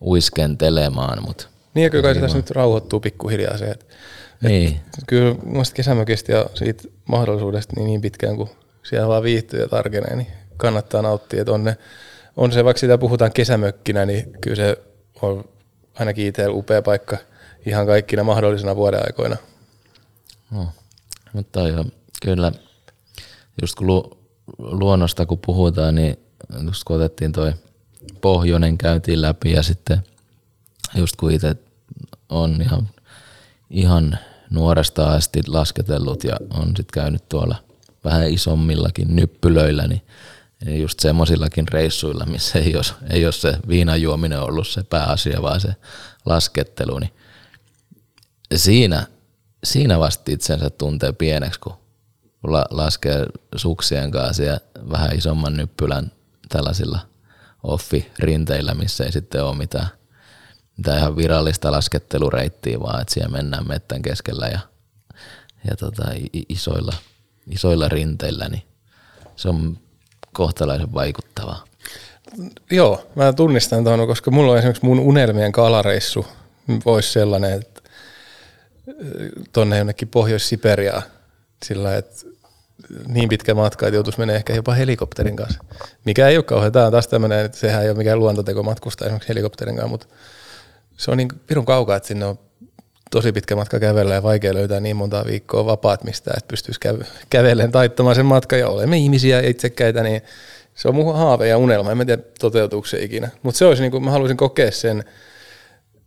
[0.00, 1.22] uiskentelemaan.
[1.26, 3.84] Mutta niin ja kyllä kai se tässä nyt rauhoittuu pikkuhiljaa se, että,
[4.42, 4.68] niin.
[4.68, 8.50] että kyllä muista kesämökistä ja siitä mahdollisuudesta niin, niin pitkään kuin
[8.82, 11.40] siellä vaan viihtyy ja tarkenee, niin kannattaa nauttia.
[11.40, 11.76] Että on, ne,
[12.36, 14.76] on se, vaikka sitä puhutaan kesämökkinä, niin kyllä se
[15.22, 15.44] on
[15.98, 17.16] ainakin itsellä upea paikka
[17.66, 19.36] ihan kaikkina mahdollisina vuodenaikoina.
[20.50, 20.68] No,
[21.32, 21.84] mutta joo,
[22.22, 22.52] kyllä
[23.62, 24.18] just kun lu,
[24.58, 26.16] luonnosta kun puhutaan, niin
[26.64, 27.52] just kun otettiin toi
[28.20, 30.02] pohjoinen käytiin läpi ja sitten
[30.94, 31.56] just kun itse
[32.28, 32.88] on ihan,
[33.70, 34.18] ihan
[34.50, 37.56] nuoresta asti lasketellut ja on sitten käynyt tuolla
[38.04, 40.02] vähän isommillakin nyppylöillä, niin
[40.66, 45.76] just semmoisillakin reissuilla, missä ei ole, ei ole se viinajuominen ollut se pääasia, vaan se
[46.24, 47.12] laskettelu, niin
[48.56, 49.06] siinä,
[49.64, 51.76] siinä vasta itsensä tuntee pieneksi, kun
[52.42, 56.12] la, laskee suksien kanssa ja vähän isomman nyppylän
[56.48, 56.98] tällaisilla
[57.62, 59.86] offi-rinteillä, missä ei sitten ole mitään,
[60.76, 64.60] mitään ihan virallista laskettelureittiä, vaan että siellä mennään mettän keskellä ja,
[65.70, 66.02] ja tota,
[66.48, 66.94] isoilla,
[67.46, 68.62] isoilla rinteillä, niin
[69.36, 69.78] se on
[70.32, 71.64] kohtalaisen vaikuttavaa.
[72.70, 76.26] Joo, mä tunnistan tuon, koska mulla on esimerkiksi mun unelmien kalareissu
[76.84, 77.82] voisi sellainen, että
[79.52, 81.02] tonne jonnekin Pohjois-Siperiaan
[81.64, 82.26] sillä että
[83.06, 85.64] niin pitkä matka, että joutuisi mennä ehkä jopa helikopterin kanssa.
[86.04, 89.06] Mikä ei ole kauhean, tämä on taas tämmöinen, että sehän ei ole mikään luontoteko matkustaa
[89.06, 90.06] esimerkiksi helikopterin kanssa, mutta
[90.96, 92.38] se on niin pirun kaukaa, että sinne on
[93.12, 97.04] tosi pitkä matka kävellä ja vaikea löytää niin monta viikkoa vapaat mistä, että pystyisi käy-
[97.30, 100.22] kävellen taittamaan sen matkan ja olemme ihmisiä itsekkäitä, niin
[100.74, 101.92] se on mun haave ja unelma.
[101.92, 105.04] En tiedä toteutuuko se ikinä, mutta se olisi niin kuin, mä haluaisin kokea sen,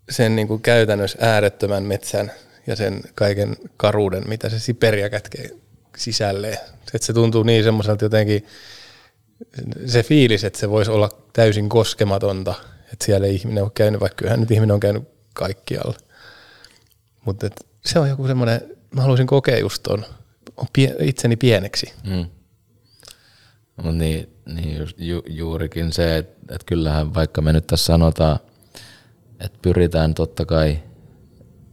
[0.10, 2.32] sen niin kuin käytännössä äärettömän metsän
[2.68, 5.50] ja sen kaiken karuuden, mitä se Siperia kätkee
[5.98, 6.58] sisälleen.
[6.94, 8.46] Että se tuntuu niin semmoiselta jotenkin,
[9.86, 12.54] se fiilis, että se voisi olla täysin koskematonta,
[12.94, 15.98] että siellä ihminen on käynyt, vaikka kyllähän nyt ihminen on käynyt kaikkialla.
[17.26, 17.50] Mutta
[17.86, 18.62] se on joku semmoinen,
[18.96, 20.06] mä haluaisin kokea just ton,
[20.58, 21.94] on pie, itseni pieneksi.
[22.04, 22.26] Mm.
[23.84, 28.40] No niin, niin just, ju, juurikin se, että, että kyllähän vaikka me nyt tässä sanotaan,
[29.40, 30.80] että pyritään totta kai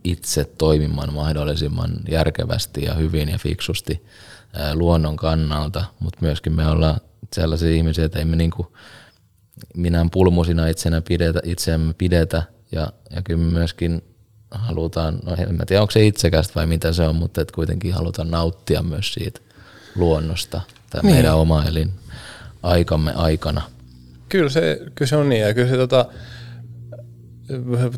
[0.04, 4.04] itse toimimaan mahdollisimman järkevästi ja hyvin ja fiksusti
[4.74, 7.00] luonnon kannalta, mutta myöskin me ollaan
[7.34, 8.76] sellaisia ihmisiä, että emme niinku
[9.74, 14.02] minä pulmusina itsenä pidetä, itseämme pidetä ja, ja kyllä myöskin
[14.52, 17.94] halutaan, no en mä tiedä onko se itsekästä vai mitä se on, mutta että kuitenkin
[17.94, 19.40] halutaan nauttia myös siitä
[19.96, 20.60] luonnosta
[20.90, 21.14] tai niin.
[21.14, 21.90] meidän oma elin
[22.62, 23.62] aikamme aikana.
[24.28, 26.06] Kyllä se, kyllä se on niin ja kyllä se tota,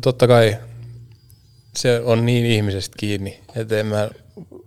[0.01, 0.57] totta kai
[1.77, 4.09] se on niin ihmisestä kiinni, että en mä,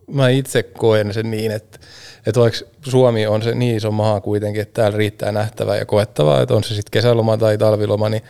[0.06, 1.78] mä itse koen sen niin, että,
[2.26, 6.42] että vaikka Suomi on se niin iso maa kuitenkin, että täällä riittää nähtävää ja koettavaa,
[6.42, 8.22] että on se sitten kesäloma tai talviloma, niin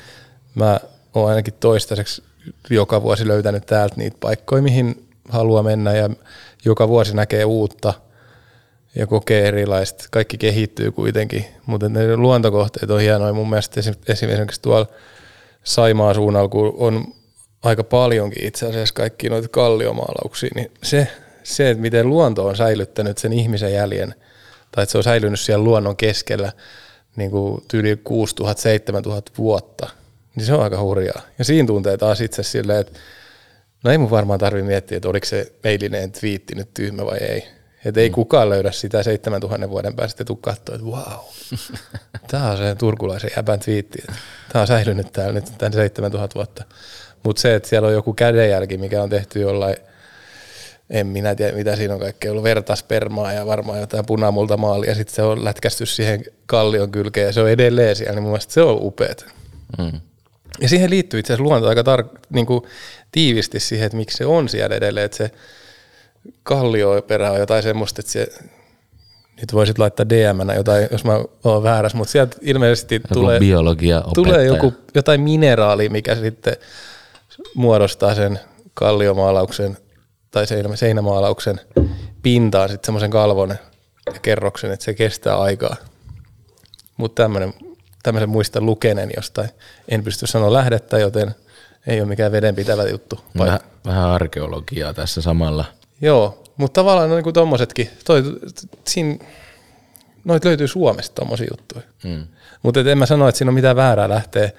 [0.55, 0.81] mä
[1.15, 2.23] oon ainakin toistaiseksi
[2.71, 6.11] joka vuosi löytänyt täältä niitä paikkoja, mihin haluaa mennä ja
[6.65, 7.95] joka vuosi näkee uutta
[8.95, 10.05] ja kokee erilaista.
[10.11, 13.33] Kaikki kehittyy kuitenkin, mutta ne luontokohteet on hienoja.
[13.33, 14.87] Mun mielestä esimerkiksi tuolla
[15.65, 17.15] Saimaa suunnalla, kun on
[17.63, 21.09] aika paljonkin itse asiassa kaikki noita kalliomaalauksia, niin se,
[21.43, 24.15] se, että miten luonto on säilyttänyt sen ihmisen jäljen,
[24.73, 26.53] tai että se on säilynyt siellä luonnon keskellä
[27.17, 28.01] niin kuin yli 6000-7000
[29.39, 29.91] vuotta,
[30.39, 31.23] niin se on aika hurjaa.
[31.39, 32.99] Ja siinä tuntee taas itse silleen, että
[33.85, 37.49] no ei mun varmaan tarvi miettiä, että oliko se meilinen twiitti nyt tyhmä vai ei.
[37.85, 38.15] Että ei mm.
[38.15, 41.25] kukaan löydä sitä 7000 vuoden päästä tuu katsoa, että wow,
[42.31, 43.99] tämä on se turkulaisen jäbän twiitti.
[44.53, 46.65] Tämä on säilynyt täällä nyt tämän 7000 vuotta.
[47.25, 49.77] Mutta se, että siellä on joku kädenjälki, mikä on tehty jollain,
[50.91, 54.95] en minä tiedä mitä siinä on kaikkea, ollut vertaspermaa ja varmaan jotain punamulta maalia, ja
[54.95, 58.53] sitten se on lätkästy siihen kallion kylkeen ja se on edelleen siellä, niin mun mielestä
[58.53, 59.27] se on upeat.
[59.79, 60.01] Mm.
[60.61, 62.63] Ja siihen liittyy itse asiassa luonto aika tar- niin kuin
[63.13, 65.31] tiivisti siihen, että miksi se on siellä edelleen, että se
[66.43, 68.29] kallioperä on jotain semmoista, että se
[69.41, 74.03] nyt voisit laittaa dm jotain, jos mä oon väärässä, mutta sieltä ilmeisesti joku tulee, biologia
[74.15, 76.57] tulee joku, jotain mineraali, mikä sitten
[77.55, 78.41] muodostaa sen
[78.75, 79.77] kalliomaalauksen
[80.31, 80.45] tai
[80.75, 81.61] seinämaalauksen
[82.23, 83.51] pintaan sitten semmoisen kalvon
[84.15, 85.77] ja kerroksen, että se kestää aikaa.
[86.97, 87.55] Mutta tämmöinen,
[88.09, 89.49] tämmöisen muistan lukeneen jostain.
[89.89, 91.35] En pysty sanoa lähdettä, joten
[91.87, 93.21] ei ole mikään vedenpitävä juttu.
[93.39, 95.65] Vähän, vähän arkeologiaa tässä samalla.
[96.01, 98.23] Joo, mutta tavallaan niin kuin tommosetkin, toi,
[98.87, 99.25] siinä,
[100.25, 101.85] noit löytyy Suomesta tommosia juttuja.
[102.03, 102.27] Hmm.
[102.63, 104.51] Mutta en mä sano, että siinä on mitään väärää lähteä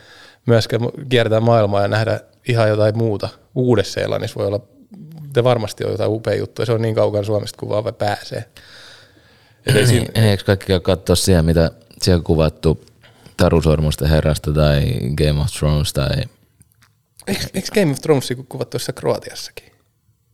[0.45, 3.29] myöskään kiertää maailmaa ja nähdä ihan jotain muuta.
[3.55, 4.59] Uudessa-Seelannissa voi olla,
[5.33, 8.45] te varmasti on jotain upea juttu, ja se on niin kaukana Suomesta kuin vaan pääsee.
[9.85, 10.05] Siinä...
[10.15, 12.88] Eikö kaikki katsoa siellä, mitä siellä kuvattu
[13.39, 14.81] Taru Sormusten herrasta tai
[15.15, 16.09] Game of Thrones tai...
[17.27, 19.71] Eikö, eikö Game of Thrones kuvattu tuossa Kroatiassakin?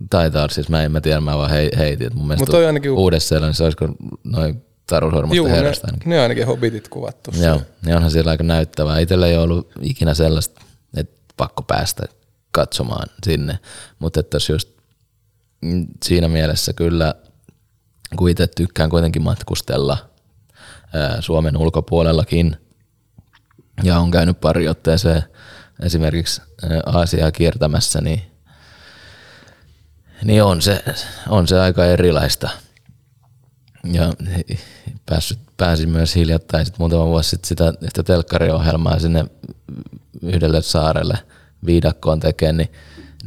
[0.10, 2.92] Taitaa, siis mä en mä tiedä, mä vaan heitin, että mun mielestä toi ainakin...
[2.92, 3.88] uudessa se olisiko
[4.24, 6.10] noin Taru Sormusten herrasta ainakin.
[6.10, 7.32] Ne, ne ainakin hobbitit kuvattu.
[7.42, 9.00] Joo, ne onhan siellä aika näyttävää.
[9.00, 10.62] Itellä ei ollut ikinä sellaista
[11.38, 12.04] pakko päästä
[12.52, 13.60] katsomaan sinne.
[14.00, 14.70] Mutta että jos just
[16.06, 17.16] siinä mielessä kyllä,
[18.16, 19.98] kun itse tykkään kuitenkin matkustella
[21.20, 22.58] Suomen ulkopuolellakin
[23.84, 25.24] ja on käynyt pari otteeseen
[25.84, 26.42] esimerkiksi
[26.86, 28.22] Aasiaa kiertämässä, niin,
[30.24, 30.84] niin on, se,
[31.30, 32.50] on se aika erilaista.
[33.84, 34.14] Ja
[35.06, 39.26] päässyt, pääsin myös hiljattain sit muutama vuosi sitten sitä yhtä telkkariohjelmaa sinne
[40.22, 41.18] yhdelle saarelle
[41.66, 42.72] viidakkoon tekemään, niin,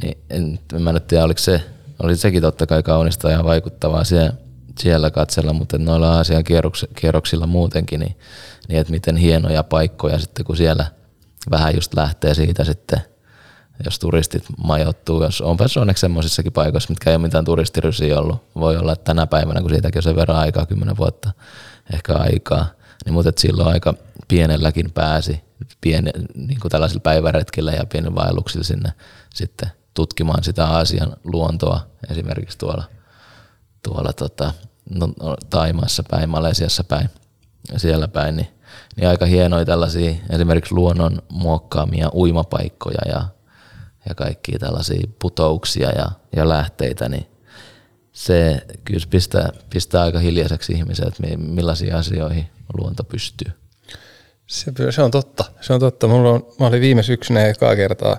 [0.03, 1.63] niin en, en mä nyt tiedä, oliko se,
[1.99, 4.33] oli sekin totta kai kaunista ja vaikuttavaa siellä,
[4.79, 6.43] siellä katsella, mutta noilla Aasian
[6.95, 8.15] kierroksilla muutenkin, niin,
[8.69, 10.85] niin että miten hienoja paikkoja sitten, kun siellä
[11.51, 13.01] vähän just lähtee siitä sitten,
[13.85, 18.43] jos turistit majoittuu, jos on onneksi semmoisissakin paikoissa, mitkä ei ole mitään turistirysiä ollut.
[18.55, 21.31] Voi olla, että tänä päivänä, kun siitäkin on sen verran aikaa, kymmenen vuotta
[21.93, 22.65] ehkä aikaa,
[23.05, 23.93] niin mutta silloin aika
[24.27, 25.41] pienelläkin pääsi
[25.81, 28.93] pieni, niin kuin tällaisilla päiväretkillä ja pienen vaelluksilla sinne
[29.33, 32.83] sitten tutkimaan sitä Aasian luontoa esimerkiksi tuolla,
[33.83, 34.53] tuolla tota,
[34.89, 35.07] no,
[35.49, 37.09] Taimaassa päin, Malesiassa päin
[37.73, 38.47] ja siellä päin, niin,
[38.99, 43.23] niin aika hienoja tällaisia esimerkiksi luonnon muokkaamia uimapaikkoja ja,
[44.09, 47.25] ja kaikkia tällaisia putouksia ja, ja lähteitä, niin
[48.11, 53.51] se kyllä pistää, pistää aika hiljaiseksi ihmisiä, että millaisiin asioihin luonto pystyy.
[54.47, 55.45] Se, se on totta.
[55.61, 56.07] Se on totta.
[56.07, 58.17] Mulla on, mä olin viime syksynä ekaa kertaa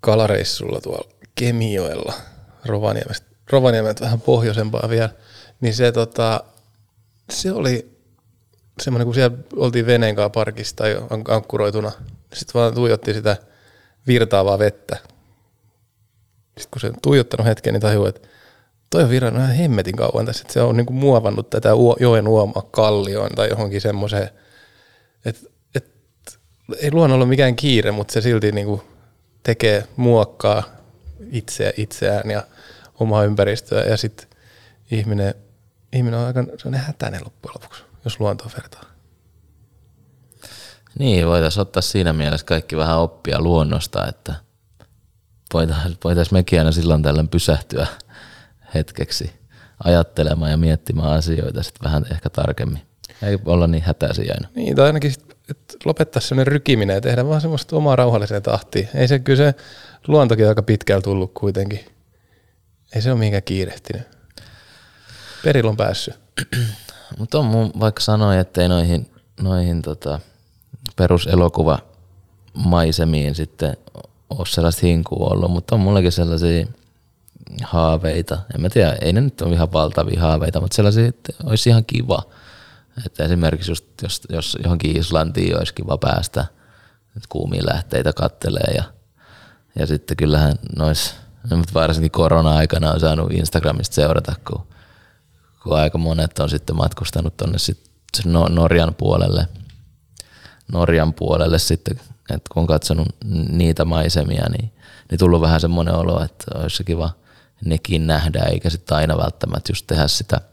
[0.00, 2.12] kalareissulla tuolla Kemioella
[2.64, 5.10] Rovaniemestä, Rovaniemeltä vähän pohjoisempaa vielä.
[5.60, 6.44] Niin se, tota,
[7.30, 7.95] se oli
[8.82, 10.96] semmoinen, kun siellä oltiin veneen kanssa parkissa tai
[11.28, 11.92] ankkuroituna,
[12.34, 13.36] sitten vaan tuijotti sitä
[14.06, 14.96] virtaavaa vettä.
[16.58, 18.28] Sitten kun se tuijottanut hetken, niin tajuu, että
[18.90, 21.68] toi on virran vähän hemmetin kauan tässä, että se on niinku muovannut tätä
[22.00, 24.30] joen uomaa kallioon tai johonkin semmoiseen–
[25.26, 25.84] et, et,
[26.78, 28.82] ei luonnolla ole mikään kiire, mutta se silti niinku
[29.42, 30.62] tekee, muokkaa
[31.30, 32.42] itseä, itseään ja
[33.00, 33.84] omaa ympäristöä.
[33.84, 34.26] Ja sitten
[34.90, 35.34] ihminen,
[35.92, 36.44] ihminen on aika
[36.76, 38.84] hätäinen loppujen lopuksi, jos luontoa vertaa.
[40.98, 44.34] Niin, voitaisiin ottaa siinä mielessä kaikki vähän oppia luonnosta, että
[45.54, 47.86] voitaisiin voitais mekin aina silloin tällöin pysähtyä
[48.74, 49.32] hetkeksi
[49.84, 52.82] ajattelemaan ja miettimään asioita sitten vähän ehkä tarkemmin.
[53.22, 54.48] Ei olla niin hätäisiä aina.
[54.54, 55.12] Niin, tai ainakin
[55.50, 58.88] että lopettaa sellainen rykiminen ja tehdä vaan semmoista omaa rauhalliseen tahtiin.
[58.94, 59.54] Ei se kyllä se
[60.06, 61.84] luontokin aika pitkällä tullut kuitenkin.
[62.94, 64.02] Ei se ole mihinkään kiirehtinyt.
[65.44, 66.14] Perillä on päässyt.
[67.18, 70.20] Mutta on mun vaikka sanoi, ettei noihin, noihin tota,
[70.96, 71.78] peruselokuva
[72.54, 73.76] maisemiin sitten
[74.30, 76.66] ole sellaista hinkua ollut, mutta on mullakin sellaisia
[77.62, 78.38] haaveita.
[78.54, 81.84] En mä tiedä, ei ne nyt ole ihan valtavia haaveita, mutta sellaisia, että olisi ihan
[81.84, 82.22] kiva–
[83.06, 86.46] että esimerkiksi just, jos, jos johonkin Islantiin olisi kiva päästä
[87.16, 88.84] että kuumia lähteitä kattelee ja,
[89.78, 91.14] ja sitten kyllähän nois,
[91.50, 94.66] no, mutta varsinkin korona-aikana on saanut Instagramista seurata, kun,
[95.66, 99.48] kun aika monet on sitten matkustanut tuonne sitten Norjan puolelle,
[100.72, 102.00] Norjan puolelle sitten,
[102.30, 103.08] että kun on katsonut
[103.48, 104.72] niitä maisemia, niin,
[105.10, 107.10] niin tullut vähän semmoinen olo, että olisi kiva
[107.64, 110.40] nekin nähdä, eikä sitten aina välttämättä just tehdä sitä–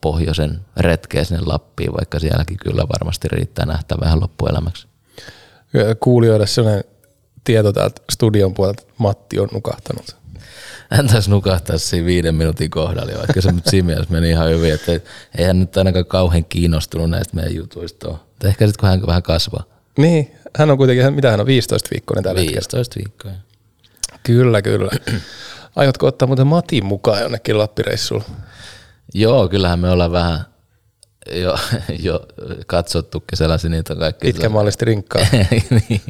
[0.00, 4.86] pohjoisen retkeä sinne Lappiin, vaikka sielläkin kyllä varmasti riittää nähtä vähän loppuelämäksi.
[6.00, 6.84] Kuulijoille sellainen
[7.44, 10.16] tieto täältä studion puolelta, Matti on nukahtanut.
[10.92, 14.74] Hän taisi nukahtaa siinä viiden minuutin kohdalla, vaikka se nyt siinä mielessä meni ihan hyvin,
[14.74, 14.92] että
[15.38, 18.16] ei hän nyt ainakaan kauhean kiinnostunut näistä meidän jutuista ole.
[18.44, 19.64] Ehkä sitten kun hän vähän kasvaa.
[19.98, 23.32] Niin, hän on kuitenkin, mitä hän on, 15 viikkoinen tällä 15 viikkoa.
[24.22, 24.90] Kyllä, kyllä.
[25.76, 28.24] Aiotko ottaa muuten Matin mukaan jonnekin Lappireissulla?
[29.14, 30.40] Joo, kyllähän me ollaan vähän
[31.30, 31.58] jo,
[31.98, 32.26] jo
[32.66, 34.26] katsottu sellaisia niitä kaikki.
[34.26, 35.26] Pitkä mallista rinkkaa.
[35.88, 36.02] niin,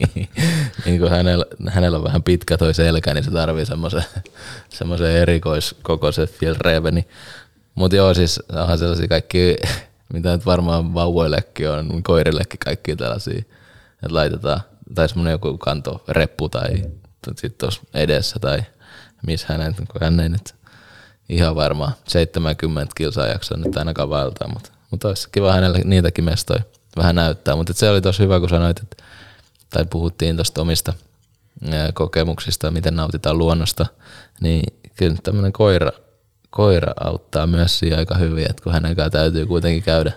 [0.85, 4.05] niin kun hänellä, hänellä on vähän pitkä toi selkä, niin se tarvii semmoisen,
[4.69, 7.07] semmoisen erikoiskokoisen Fjellreveni.
[7.75, 9.57] Mutta joo, siis onhan sellaisia kaikki,
[10.13, 14.61] mitä nyt varmaan vauvoillekin on, koirillekin kaikki tällaisia, että laitetaan,
[14.95, 16.69] tai semmoinen joku kanto reppu tai
[17.27, 18.63] sitten tuossa edessä tai
[19.27, 20.55] missä hänen, kun hän ei nyt
[21.29, 26.63] ihan varmaan 70 kilsaa jaksaa nyt ainakaan vaeltaa, mutta, mutta olisi kiva hänelle niitäkin mestoja
[26.97, 27.57] vähän näyttää.
[27.57, 29.05] Mutta se oli tosi hyvä, kun sanoit, että,
[29.71, 30.93] tai puhuttiin tuosta omista
[31.95, 33.87] kokemuksista, miten nautitaan luonnosta,
[34.41, 34.65] niin
[34.97, 35.91] kyllä tämmöinen koira,
[36.51, 40.13] koira auttaa myös siihen aika hyvin, että kun hänen täytyy kuitenkin käydä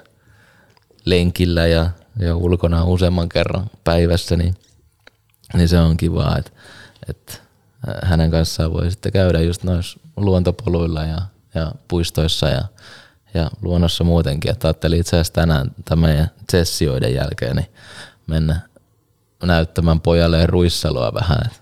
[1.05, 4.55] lenkillä ja, ja ulkona useamman kerran päivässä, niin,
[5.53, 6.51] niin se on kivaa, että,
[7.09, 7.33] että
[8.03, 11.21] hänen kanssaan voi sitten käydä just noissa luontopoluilla ja,
[11.55, 12.61] ja puistoissa ja,
[13.35, 14.51] ja luonnossa muutenkin.
[14.51, 17.67] Että ajattelin itse asiassa tänään tämän sessioiden jälkeen niin
[18.27, 18.59] mennä
[19.43, 21.59] näyttämään pojalle ruissalua vähän, että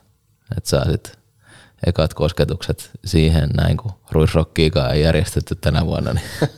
[0.57, 1.13] et saa sitten
[1.87, 6.13] ekat kosketukset siihen näin, kun ruisrokkiikaan ei järjestetty tänä vuonna.
[6.13, 6.25] Niin,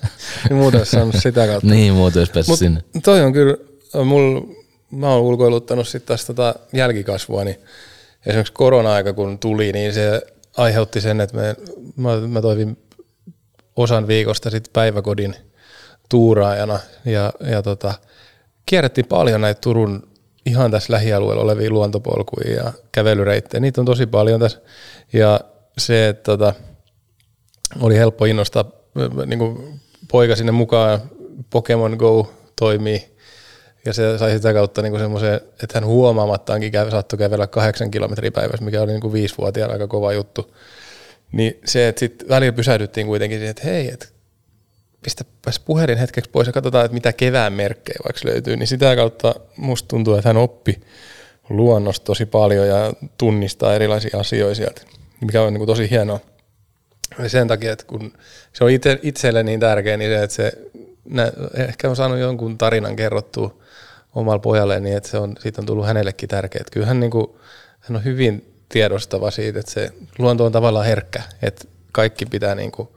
[0.50, 1.70] niin muuten olisi saanut sitä kautta.
[1.70, 2.84] niin, muuten olisi päässyt sinne.
[3.04, 3.58] Toi on kyllä,
[4.06, 4.42] mul,
[4.92, 7.58] mä oon ulkoiluttanut sitten taas tota jälkikasvua, niin
[8.26, 10.22] esimerkiksi korona-aika kun tuli, niin se
[10.58, 11.56] aiheutti sen, että me,
[11.96, 12.78] mä, mä toivin
[13.76, 15.36] osan viikosta sitten päiväkodin
[16.10, 17.94] tuuraajana ja, ja tota,
[18.66, 20.08] kierrettiin paljon näitä Turun
[20.46, 23.62] ihan tässä lähialueella olevia luontopolkuja ja kävelyreittejä.
[23.62, 24.62] Niitä on tosi paljon tässä.
[25.14, 25.40] Ja
[25.78, 26.54] se, että tota,
[27.82, 28.66] oli helppo innostaa
[29.26, 29.80] niin kuin
[30.12, 31.02] poika sinne mukaan,
[31.50, 33.16] Pokemon Go toimii,
[33.86, 38.32] ja se sai sitä kautta niin semmoisen, että hän huomaamattaankin käy, saattoi kävellä kahdeksan kilometriä
[38.32, 40.56] päivässä, mikä oli niin kuin viisivuotiaana aika kova juttu.
[41.32, 44.08] Niin se, että sitten välillä pysähdyttiin kuitenkin siihen, että hei, että
[45.04, 49.36] pistäpäs puhelin hetkeksi pois ja katsotaan, että mitä kevään merkkejä vaikka löytyy, niin sitä kautta
[49.58, 50.82] musta tuntuu, että hän oppi
[51.50, 54.82] luonnosta tosi paljon ja tunnistaa erilaisia asioita sieltä,
[55.22, 56.20] mikä on niin kuin tosi hienoa.
[57.20, 58.14] Ja sen takia, että kun
[58.54, 60.52] se on itse, itselle niin tärkeä, niin se, että se,
[61.10, 63.58] nä, ehkä on saanut jonkun tarinan kerrottua
[64.16, 66.60] omalla pojalle, niin että se on, siitä on tullut hänellekin tärkeä.
[66.62, 67.28] Että kyllä hän, niin kuin,
[67.80, 72.72] hän on hyvin tiedostava siitä, että se luonto on tavallaan herkkä, että kaikki pitää niin
[72.72, 72.90] kuin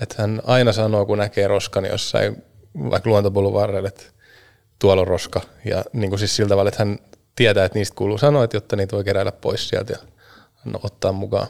[0.00, 2.42] että hän aina sanoo, kun näkee roskan jossain
[2.90, 4.02] vaikka luontopolun varrella, että
[4.78, 5.40] tuolla on roska.
[5.64, 6.98] Ja niin kuin siis sillä tavalla, että hän
[7.36, 9.98] tietää, että niistä kuuluu sanoa, että jotta niitä voi keräillä pois sieltä ja
[10.64, 11.46] no, ottaa mukaan.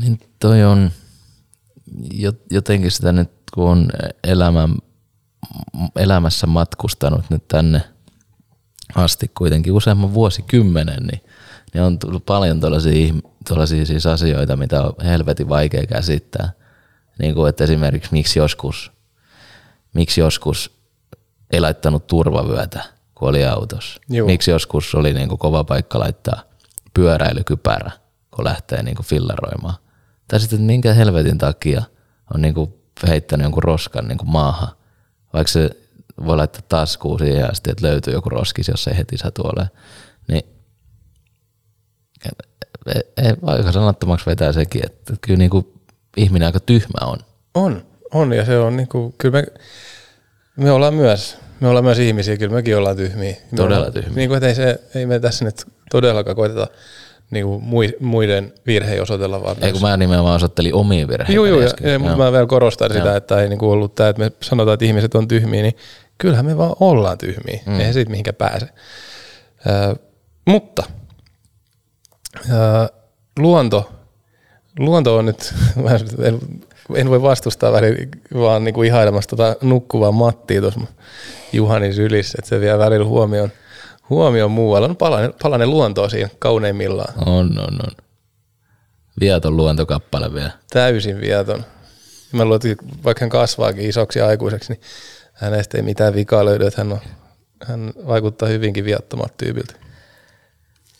[0.00, 0.90] Niin toi on
[2.50, 3.88] jotenkin sitä nyt, kun on
[4.24, 4.76] elämän,
[5.96, 7.82] elämässä matkustanut nyt tänne
[8.94, 11.20] asti kuitenkin useamman vuosikymmenen, niin,
[11.74, 13.14] niin on tullut paljon tällaisia
[13.48, 16.50] tuollaisia siis asioita, mitä on helvetin vaikea käsittää.
[17.18, 18.92] Niin kuin, että esimerkiksi miksi joskus,
[19.94, 20.78] miksi joskus
[21.52, 22.84] ei laittanut turvavyötä,
[23.14, 24.00] kun oli autossa.
[24.10, 24.26] Juu.
[24.26, 26.42] Miksi joskus oli niin kuin kova paikka laittaa
[26.94, 27.90] pyöräilykypärä,
[28.30, 29.74] kun lähtee niin kuin fillaroimaan.
[30.28, 31.82] Tai sitten, että minkä helvetin takia
[32.34, 32.74] on niin kuin
[33.06, 34.68] heittänyt jonkun roskan niin kuin maahan,
[35.32, 35.70] vaikka se
[36.26, 39.70] voi laittaa taskuun siihen ja sitten, että löytyy joku roskis, jos ei heti satu ole.
[40.28, 40.44] Niin
[43.16, 45.66] ei, aika sanattomaksi vetää sekin, että kyllä niin kuin
[46.16, 47.18] ihminen aika tyhmä on.
[47.54, 47.82] On,
[48.14, 49.46] on ja se on niin kuin, kyllä me,
[50.56, 53.36] me ollaan myös, me ollaan myös ihmisiä, kyllä mekin ollaan tyhmiä.
[53.50, 54.14] Me Todella ollaan, tyhmiä.
[54.14, 56.66] Niin kuin, että ei, se, ei me tässä nyt todellakaan koeteta
[57.30, 57.64] niin kuin
[58.00, 59.42] muiden virheen osoitella.
[59.42, 61.32] Vaan ei kun mä nimenomaan osoittelin omiin virheitä.
[61.32, 64.08] Joo, joo, ja, ja, mutta mä vielä korostan sitä, että ei niin kuin ollut tämä,
[64.08, 65.76] että me sanotaan, että ihmiset on tyhmiä, niin
[66.18, 67.60] kyllähän me vaan ollaan tyhmiä.
[67.66, 67.78] Mm.
[67.78, 68.68] Eihän siitä mihinkään pääse.
[69.66, 69.96] Ö,
[70.46, 70.82] mutta
[73.38, 73.92] luonto,
[74.78, 75.54] luonto on nyt,
[76.22, 76.38] en,
[76.94, 80.80] en voi vastustaa väliin, vaan niin kuin ihailemassa tota nukkuvaa Mattia tuossa
[81.52, 83.50] Juhanin sylissä, että se vie välillä huomioon,
[84.10, 84.88] huomioon muualla.
[84.88, 87.14] On palanen, palanen luontoa siinä kauneimmillaan.
[87.28, 88.04] On, on, on.
[89.20, 90.50] Vieton luontokappale vielä.
[90.70, 91.64] Täysin vieton.
[92.32, 94.80] Mä luulen, että vaikka hän kasvaakin isoksi aikuiseksi, niin
[95.38, 97.00] hänestä ei mitään vikaa löydy, että hän, on,
[97.66, 99.74] hän vaikuttaa hyvinkin viattomat tyypiltä.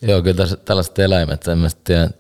[0.02, 2.10] Joo, kyllä tässä, tällaiset eläimet, en mä tiedä,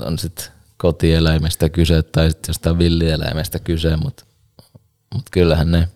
[0.00, 0.46] on sitten
[0.76, 4.24] kotieläimestä kyse tai sitten jostain villieläimestä kyse, mutta
[5.14, 5.88] mut kyllähän ne,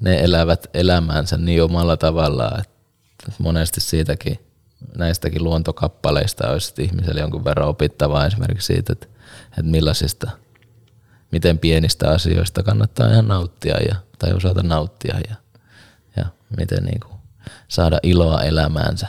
[0.00, 4.38] ne elävät elämäänsä niin omalla tavallaan, että monesti siitäkin,
[4.98, 9.06] näistäkin luontokappaleista olisi ihmiselle jonkun verran opittavaa esimerkiksi siitä, että,
[9.48, 10.30] että millaisista,
[11.32, 15.34] miten pienistä asioista kannattaa ihan nauttia ja, tai osata nauttia ja,
[16.16, 16.24] ja
[16.58, 17.14] miten niin kuin
[17.68, 19.06] saada iloa elämäänsä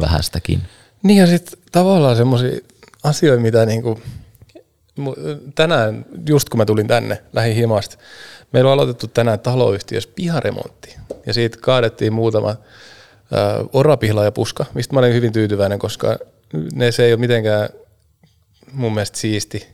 [0.00, 0.62] vähästäkin.
[1.02, 2.60] Niin ja sitten tavallaan semmoisia
[3.02, 4.00] asioita, mitä niinku,
[5.54, 7.96] tänään, just kun mä tulin tänne, lähin himasta,
[8.52, 10.96] meillä on aloitettu tänään taloyhtiössä piharemontti.
[11.26, 12.56] Ja siitä kaadettiin muutama äh,
[13.72, 16.18] orapihla ja puska, mistä mä olin hyvin tyytyväinen, koska
[16.74, 17.68] ne se ei ole mitenkään
[18.72, 19.66] mun mielestä siisti,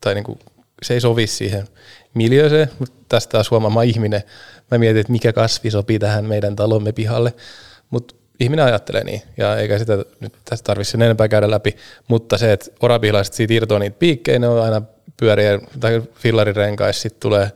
[0.00, 0.38] tai niinku,
[0.82, 1.68] se ei sovi siihen
[2.14, 4.22] miljööseen, mutta tästä taas huomaa ihminen.
[4.70, 7.34] Mä mietin, että mikä kasvi sopii tähän meidän talomme pihalle,
[7.90, 11.76] mutta ihminen ajattelee niin, ja eikä sitä nyt tästä tarvitse sen enempää käydä läpi,
[12.08, 14.82] mutta se, että orapihilaiset siitä irtoaa niitä piikkejä, ne on aina
[15.16, 17.50] pyöriä tai fillarirenkaissa, sitten tulee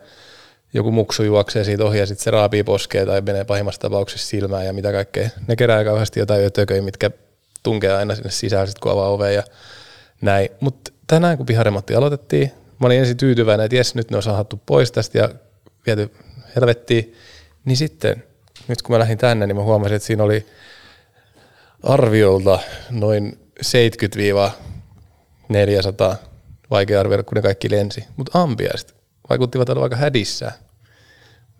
[0.74, 4.66] joku muksu juoksee siitä ohi ja sitten se raapii poskea tai menee pahimmassa tapauksessa silmään
[4.66, 5.28] ja mitä kaikkea.
[5.48, 7.10] Ne kerää kauheasti jotain ötököjä, mitkä
[7.62, 9.42] tunkee aina sinne sisään, sit kun avaa oveen ja
[10.20, 10.48] näin.
[10.60, 14.60] Mutta tänään kun piharemontti aloitettiin, mä olin ensin tyytyväinen, että jes, nyt ne on sahattu
[14.66, 15.28] pois tästä ja
[15.86, 16.10] viety
[16.56, 17.14] helvettiin,
[17.64, 18.24] niin sitten
[18.68, 20.46] nyt kun mä lähdin tänne, niin mä huomasin, että siinä oli
[21.82, 22.58] arviolta
[22.90, 23.62] noin 70-400,
[26.70, 28.94] vaikea arvioida, kun ne kaikki lensi, mutta ampiaiset
[29.30, 30.52] vaikuttivat olla aika hädissä.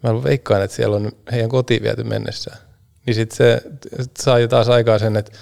[0.02, 2.56] Mä veikkaan, että siellä on heidän kotiin viety mennessä.
[3.06, 3.62] Niin sitten se
[4.18, 5.32] saa jo taas aikaa sen, että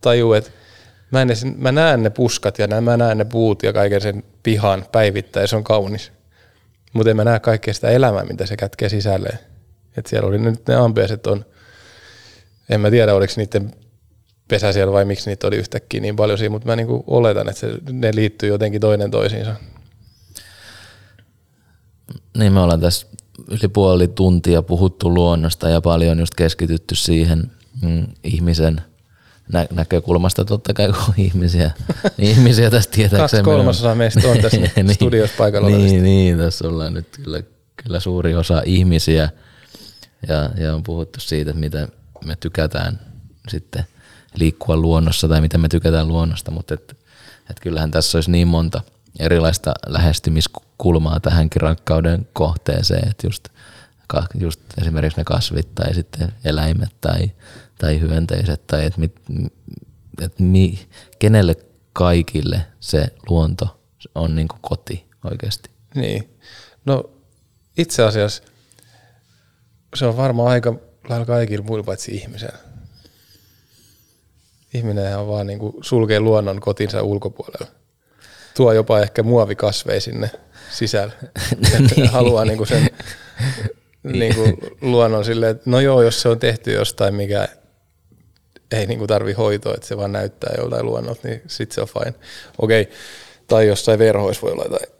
[0.00, 0.50] tajuu, että
[1.10, 4.84] mä, en, mä näen ne puskat ja mä näen ne puut ja kaiken sen pihan
[4.92, 6.12] päivittäin, se on kaunis.
[6.92, 9.38] Mutta en mä näe kaikkea sitä elämää, mitä se kätkee sisälleen.
[9.96, 11.44] Et siellä oli nyt ne ampiaiset on,
[12.70, 13.72] en mä tiedä oliko niiden
[14.48, 17.60] pesä siellä vai miksi niitä oli yhtäkkiä niin paljon siinä, mutta mä niinku oletan, että
[17.60, 19.54] se, ne liittyy jotenkin toinen toisiinsa.
[22.38, 23.06] Niin me ollaan tässä
[23.50, 27.50] yli puoli tuntia puhuttu luonnosta ja paljon just keskitytty siihen
[27.82, 28.82] mm, ihmisen
[29.52, 31.70] nä- näkökulmasta totta kai, kun ihmisiä,
[32.18, 33.42] ihmisiä tästä tietääksemme.
[33.42, 37.42] Kaksi kolmasosaa meistä on tässä niin, studiossa paikalla niin, niin, tässä ollaan nyt kyllä,
[37.84, 39.28] kyllä suuri osa ihmisiä.
[40.28, 41.88] Ja, ja on puhuttu siitä, että miten
[42.24, 43.00] me tykätään
[43.48, 43.84] sitten
[44.34, 46.96] liikkua luonnossa tai miten me tykätään luonnosta, mutta et,
[47.50, 48.80] et kyllähän tässä olisi niin monta
[49.18, 53.48] erilaista lähestymiskulmaa tähänkin rakkauden kohteeseen, että just,
[54.34, 57.30] just esimerkiksi ne kasvit tai sitten eläimet tai,
[57.78, 59.20] tai hyönteiset tai että mit,
[60.22, 60.86] et mi,
[61.18, 61.56] kenelle
[61.92, 63.80] kaikille se luonto
[64.14, 65.70] on niin kuin koti oikeasti.
[65.94, 66.38] Niin.
[66.84, 67.10] No
[67.78, 68.42] itse asiassa
[69.94, 70.74] se on varmaan aika
[71.08, 72.58] lailla kaikilla muilla paitsi ihmisellä.
[74.74, 77.66] Ihminen on vaan niin kuin sulkee luonnon kotinsa ulkopuolella.
[78.56, 80.30] Tuo jopa ehkä muovikasvei sinne
[80.70, 81.14] sisälle.
[81.96, 82.08] niin.
[82.08, 82.90] Haluaa niin kuin sen
[84.04, 87.48] niin kuin luonnon silleen, että no joo, jos se on tehty jostain, mikä
[88.72, 91.88] ei niin kuin tarvi hoitoa, että se vaan näyttää joltain luonnolta, niin sitten se on
[91.88, 92.14] fine.
[92.58, 92.94] Okei, okay.
[93.46, 94.94] tai jossain verhoissa voi olla jotain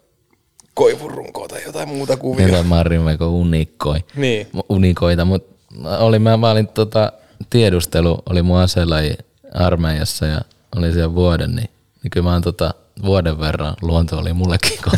[0.74, 2.46] koivurunkoa tai jotain muuta kuvia.
[2.46, 4.04] Jotain marrimeko unikoi.
[4.16, 4.48] Niin.
[4.68, 5.54] Unikoita, mutta
[5.98, 7.12] oli, mä, mä olin tota,
[7.50, 9.14] tiedustelu, oli mun aselaji
[9.54, 10.40] armeijassa ja
[10.76, 11.70] oli siellä vuoden, niin,
[12.02, 12.74] niin kyllä mä oon tota,
[13.04, 14.78] vuoden verran luonto oli mullekin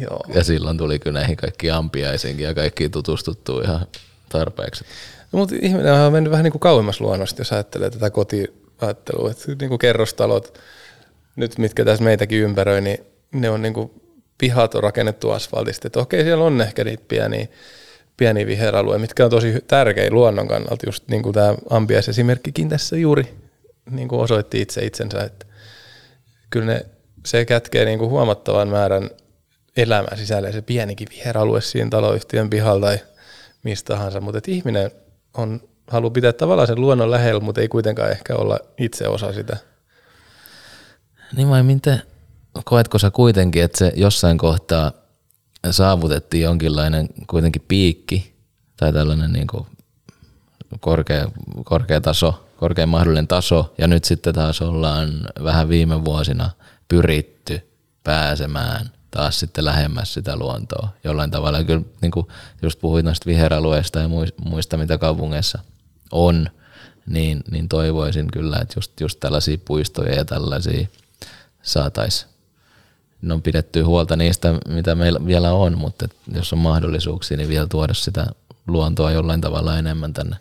[0.00, 0.20] Joo.
[0.34, 3.86] Ja silloin tuli kyllä näihin kaikki ampiaisiinkin ja kaikki tutustuttu ihan
[4.28, 4.84] tarpeeksi.
[5.32, 9.30] No, mutta ihminen on mennyt vähän niin kuin kauemmas luonnosta, jos ajattelee tätä kotiajattelua.
[9.30, 10.58] Että niin kuin kerrostalot,
[11.36, 12.98] nyt mitkä tässä meitäkin ympäröi, niin
[13.32, 13.90] ne on niin kuin
[14.38, 15.86] pihat on rakennettu asfaltista.
[15.86, 17.48] Että okei, siellä on ehkä niitä pieniä,
[18.16, 20.86] pieniä viheralue, mitkä on tosi tärkeä luonnon kannalta.
[20.86, 23.34] Just niin kuin tämä ampiaisesimerkkikin tässä juuri
[23.90, 25.46] niin kuin osoitti itse itsensä, että
[26.50, 26.86] kyllä ne,
[27.26, 29.10] se kätkee niin kuin huomattavan määrän
[29.76, 32.98] elämää sisälle se pienikin viheralue siinä taloyhtiön pihalla tai
[33.62, 34.90] mistä tahansa, mutta ihminen
[35.34, 39.56] on, haluaa pitää tavallaan sen luonnon lähellä, mutta ei kuitenkaan ehkä olla itse osa sitä.
[41.36, 42.02] Niin vai miten,
[42.64, 44.92] koetko sä kuitenkin, että se jossain kohtaa
[45.70, 48.34] saavutettiin jonkinlainen kuitenkin piikki
[48.76, 49.66] tai tällainen niin kuin
[50.80, 51.28] korkea,
[51.64, 55.10] korkea taso, korkein mahdollinen taso, ja nyt sitten taas ollaan
[55.44, 56.50] vähän viime vuosina
[56.88, 57.70] pyritty
[58.04, 61.64] pääsemään taas sitten lähemmäs sitä luontoa jollain tavalla.
[61.64, 62.26] Kyllä niin kuin
[62.62, 64.08] just puhuit noista viheralueista ja
[64.44, 65.58] muista, mitä kaupungeissa
[66.10, 66.50] on,
[67.06, 70.86] niin, niin toivoisin kyllä, että just, just tällaisia puistoja ja tällaisia
[71.62, 72.30] saataisiin
[73.30, 77.94] on pidetty huolta niistä, mitä meillä vielä on, mutta jos on mahdollisuuksia, niin vielä tuoda
[77.94, 78.26] sitä
[78.66, 80.36] luontoa jollain tavalla enemmän tänne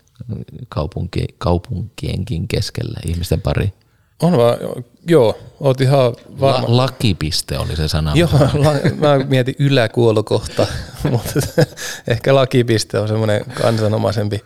[0.69, 3.73] kaupunki, kaupunkienkin keskelle ihmisten pari.
[4.21, 4.57] On vaan,
[5.07, 6.67] joo, oot ihan varma.
[6.67, 8.11] La, lakipiste oli se sana.
[8.15, 10.67] Joo, la, mä mietin yläkuolokohta,
[11.11, 11.39] mutta
[12.07, 14.43] ehkä lakipiste on semmoinen kansanomaisempi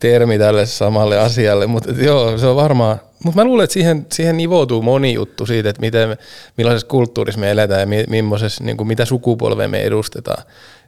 [0.00, 4.36] termi tälle samalle asialle, mutta joo, se on varmaan, mutta mä luulen, että siihen, siihen
[4.36, 6.16] nivoutuu moni juttu siitä, että miten,
[6.56, 8.22] millaisessa kulttuurissa me eletään ja mi,
[8.60, 10.42] niin kuin mitä sukupolvea me edustetaan.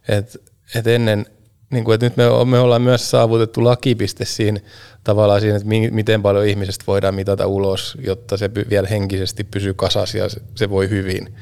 [0.08, 0.36] Et,
[0.74, 1.26] et ennen,
[1.70, 4.60] niin kuin, että nyt me, me ollaan myös saavutettu lakipiste siinä
[5.04, 9.74] tavallaan siinä, että mi, miten paljon ihmisestä voidaan mitata ulos, jotta se vielä henkisesti pysyy
[9.74, 11.34] kasas ja se, se voi hyvin.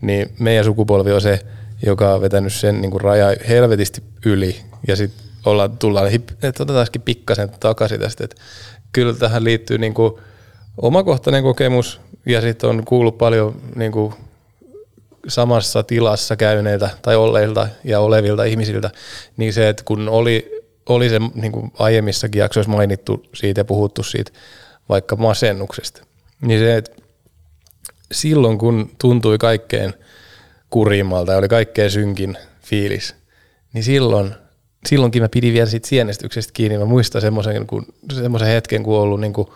[0.00, 1.40] Niin meidän sukupolvi on se,
[1.86, 4.56] joka on vetänyt sen niin kuin raja helvetisti yli
[4.88, 6.12] ja sitten ollaan, tullaan,
[6.42, 8.36] että otetaankin pikkasen takaisin tästä, että
[8.92, 10.12] kyllä tähän liittyy niin kuin
[10.76, 14.14] omakohtainen kokemus ja sitten on kuullut paljon niin kuin
[15.28, 18.90] samassa tilassa käyneiltä tai olleilta ja olevilta ihmisiltä,
[19.36, 24.02] niin se, että kun oli, oli se niin kuin aiemmissakin jaksoissa mainittu siitä ja puhuttu
[24.02, 24.32] siitä
[24.88, 26.04] vaikka masennuksesta,
[26.40, 26.92] niin se, että
[28.12, 29.94] silloin kun tuntui kaikkein
[30.70, 33.14] kurimmalta ja oli kaikkein synkin fiilis,
[33.72, 34.34] niin silloin
[34.86, 36.78] silloinkin mä pidin vielä siitä sienestyksestä kiinni.
[36.78, 39.48] Mä muistan semmoisen, kun, semmoisen hetken, kun on ollut niin kuin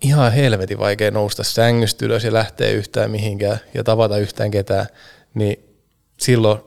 [0.00, 4.86] ihan helvetin vaikea nousta sängystä ylös ja lähteä yhtään mihinkään ja tavata yhtään ketään,
[5.34, 5.64] niin
[6.20, 6.60] silloin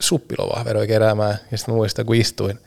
[0.00, 1.38] suppilovahveroi keräämään.
[1.50, 2.58] Ja sitten muistan, kun istuin,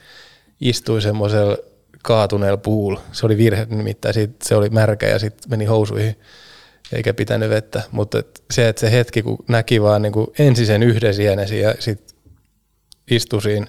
[0.62, 1.58] istuin semmoisella
[2.04, 2.96] kaatuneella pool.
[3.12, 6.20] Se oli virhe nimittäin, sit se oli märkä ja sitten meni housuihin
[6.94, 7.82] eikä pitänyt vettä.
[7.92, 11.76] Mutta se, että se hetki, kun näki vaan niin kuin ensin sen yhden sienesi ja
[11.80, 12.18] sitten
[13.12, 13.68] istui siinä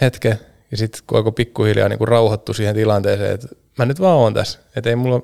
[0.00, 0.40] hetken
[0.70, 3.48] Ja sitten kun pikkuhiljaa niin rauhoittu siihen tilanteeseen, että
[3.78, 4.58] mä nyt vaan oon tässä.
[4.76, 5.22] Että ei mulla,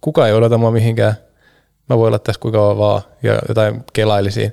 [0.00, 1.14] kukaan ei odota mua mihinkään.
[1.88, 4.52] Mä voin olla tässä kuinka vaan ja jotain kelailisiin.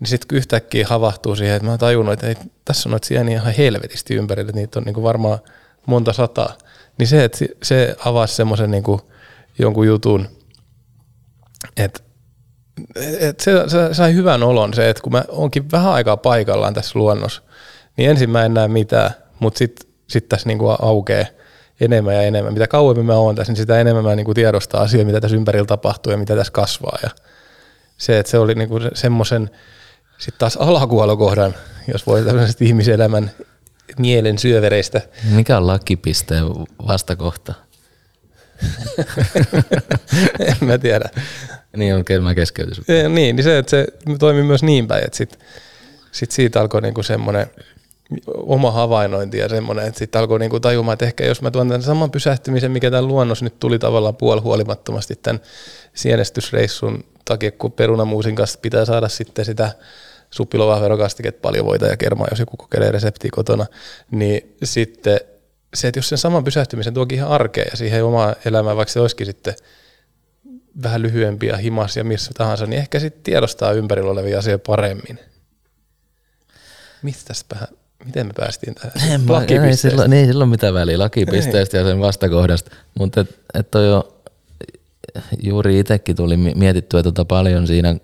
[0.00, 3.40] Niin sitten yhtäkkiä havahtuu siihen, että mä oon tajunnut, että ei, tässä on noita sieniä
[3.40, 5.38] ihan helvetisti ympärillä, että niitä on niin varmaan
[5.86, 6.58] monta sataa.
[6.98, 8.84] Niin se, että se avasi semmoisen niin
[9.58, 10.28] jonkun jutun,
[11.76, 12.00] että
[13.20, 16.98] et se, se sai hyvän olon se, että kun mä onkin vähän aikaa paikallaan tässä
[16.98, 17.42] luonnossa,
[17.96, 21.26] niin ensin mä en näe mitään, mutta sitten sit tässä niinku aukeaa
[21.80, 22.52] enemmän ja enemmän.
[22.52, 25.66] Mitä kauemmin mä oon tässä, niin sitä enemmän mä niinku tiedostaa asioita, mitä tässä ympärillä
[25.66, 26.98] tapahtuu ja mitä tässä kasvaa.
[27.02, 27.10] Ja
[27.96, 29.50] se, että se oli niinku semmoisen
[30.18, 31.54] sitten taas alakuolokohdan,
[31.92, 33.30] jos voi tämmöisestä ihmiselämän
[33.98, 35.00] mielen syövereistä.
[35.30, 36.44] Mikä on lakipisteen
[36.86, 37.54] vastakohta?
[40.48, 41.10] en mä tiedä.
[41.76, 42.84] Niin on, mä keskeytyn.
[42.88, 43.86] Niin, niin se, että se
[44.18, 45.38] toimii myös niin päin, että sit,
[46.12, 47.46] sit siitä alkoi niinku semmoinen
[48.36, 51.82] oma havainnointi ja semmoinen, että sitten alkoi niinku tajumaan, että ehkä jos mä tuon tämän
[51.82, 55.40] saman pysähtymisen, mikä tämän luonnossa nyt tuli tavallaan puolihuolimattomasti tämän
[55.94, 59.72] sienestysreissun takia, kun perunamuusin kanssa pitää saada sitten sitä
[60.30, 63.66] suppilovahverokastiketta, paljon voita ja kermaa, jos joku kokeilee reseptiä kotona,
[64.10, 65.20] niin sitten
[65.74, 69.00] se, että jos sen saman pysähtymisen tuokin ihan arkeen ja siihen omaan elämään, vaikka se
[69.00, 69.54] olisikin sitten
[70.82, 75.18] vähän lyhyempiä himas ja missä tahansa, niin ehkä sitten tiedostaa ympärillä olevia asioita paremmin.
[77.02, 77.56] Mistäspä,
[78.06, 79.12] miten me päästiin tähän?
[79.12, 80.98] En mä, ei, sillä, ei sillä ole mitään väliä?
[80.98, 84.22] Lakipisteestä ja sen vastakohdasta, mutta et, et jo
[85.42, 87.96] juuri itsekin tuli mietittyä tuota paljon siinä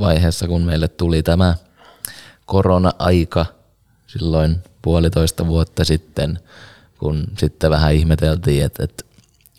[0.00, 1.54] vaiheessa, kun meille tuli tämä
[2.46, 3.46] korona-aika
[4.06, 6.38] silloin puolitoista vuotta sitten,
[6.98, 9.04] kun sitten vähän ihmeteltiin, että, että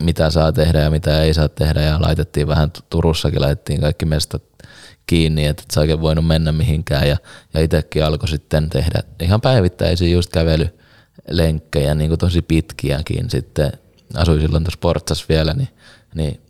[0.03, 1.81] mitä saa tehdä ja mitä ei saa tehdä.
[1.81, 4.43] Ja laitettiin vähän Turussakin, laitettiin kaikki mestat
[5.09, 7.07] kiinni, että et sä oikein voinut mennä mihinkään.
[7.07, 7.17] Ja,
[7.53, 13.29] ja itsekin alkoi sitten tehdä ihan päivittäisiä just kävelylenkkejä, niin kuin tosi pitkiäkin.
[13.29, 13.71] Sitten,
[14.15, 15.69] asuin silloin tuossa Portsassa vielä, niin,
[16.15, 16.41] niin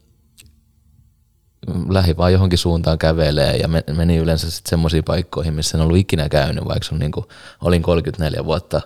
[1.89, 6.29] lähi vaan johonkin suuntaan kävelee ja meni yleensä sitten semmoisiin paikkoihin, missä en ollut ikinä
[6.29, 7.25] käynyt, vaikka niin kuin,
[7.61, 8.81] olin 34 vuotta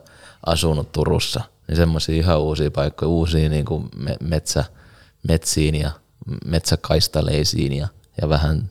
[0.46, 3.90] asunut Turussa, niin semmoisia ihan uusia paikkoja, uusia niin kuin
[4.22, 4.64] metsä,
[5.28, 5.92] metsiin ja
[6.46, 7.88] metsäkaistaleisiin ja,
[8.22, 8.70] ja vähän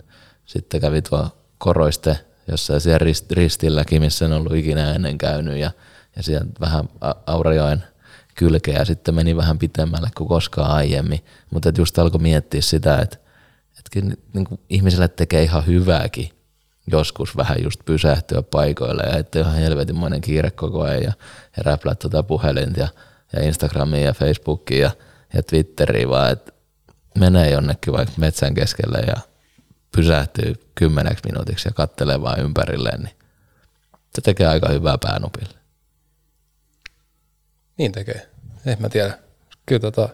[0.52, 1.28] sitten kävi tuo
[1.58, 5.70] koroiste jossain siellä rist, ristilläkin, missä en ollut ikinä ennen käynyt ja,
[6.16, 6.88] ja siellä vähän
[7.26, 7.84] Aurajoen
[8.34, 13.16] kylkeä sitten meni vähän pitemmälle kuin koskaan aiemmin, mutta just alkoi miettiä sitä, että,
[13.78, 16.30] että niin kuin ihmiselle tekee ihan hyvääkin
[16.86, 21.12] joskus vähän just pysähtyä paikoille ja että ihan helvetinmoinen kiire koko ajan ja,
[21.56, 22.88] ja räplää tuota puhelinta ja,
[23.32, 24.90] ja Instagramia ja Facebookia ja,
[25.34, 26.52] ja Twitteriä vaan, että
[27.18, 29.31] menee jonnekin vaikka metsän keskelle ja
[29.96, 33.16] pysähtyy kymmeneksi minuutiksi ja kattelee vaan ympärilleen, niin
[34.14, 35.58] se tekee aika hyvää päänupille.
[37.78, 38.28] Niin tekee.
[38.66, 39.18] En mä tiedä.
[39.66, 40.08] Kyllä tota,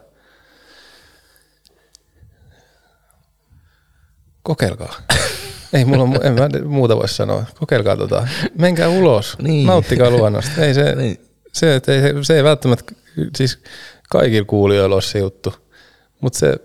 [4.43, 5.01] kokeilkaa.
[5.73, 7.45] Ei mulla, en mä muuta voi sanoa.
[7.59, 8.27] Kokeilkaa tota.
[8.57, 9.37] Menkää ulos.
[9.41, 9.67] Niin.
[9.67, 10.61] Nauttikaa luonnosta.
[10.61, 11.17] Ei se, niin.
[11.53, 12.93] se, ei, se ei välttämättä,
[13.37, 13.63] siis
[14.09, 15.53] kaikilla kuulijoilla ole se juttu.
[16.21, 16.55] Mutta se,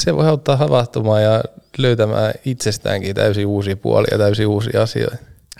[0.00, 1.44] se voi auttaa havahtumaan ja
[1.78, 5.16] löytämään itsestäänkin täysin uusia puolia ja täysin uusia asioita.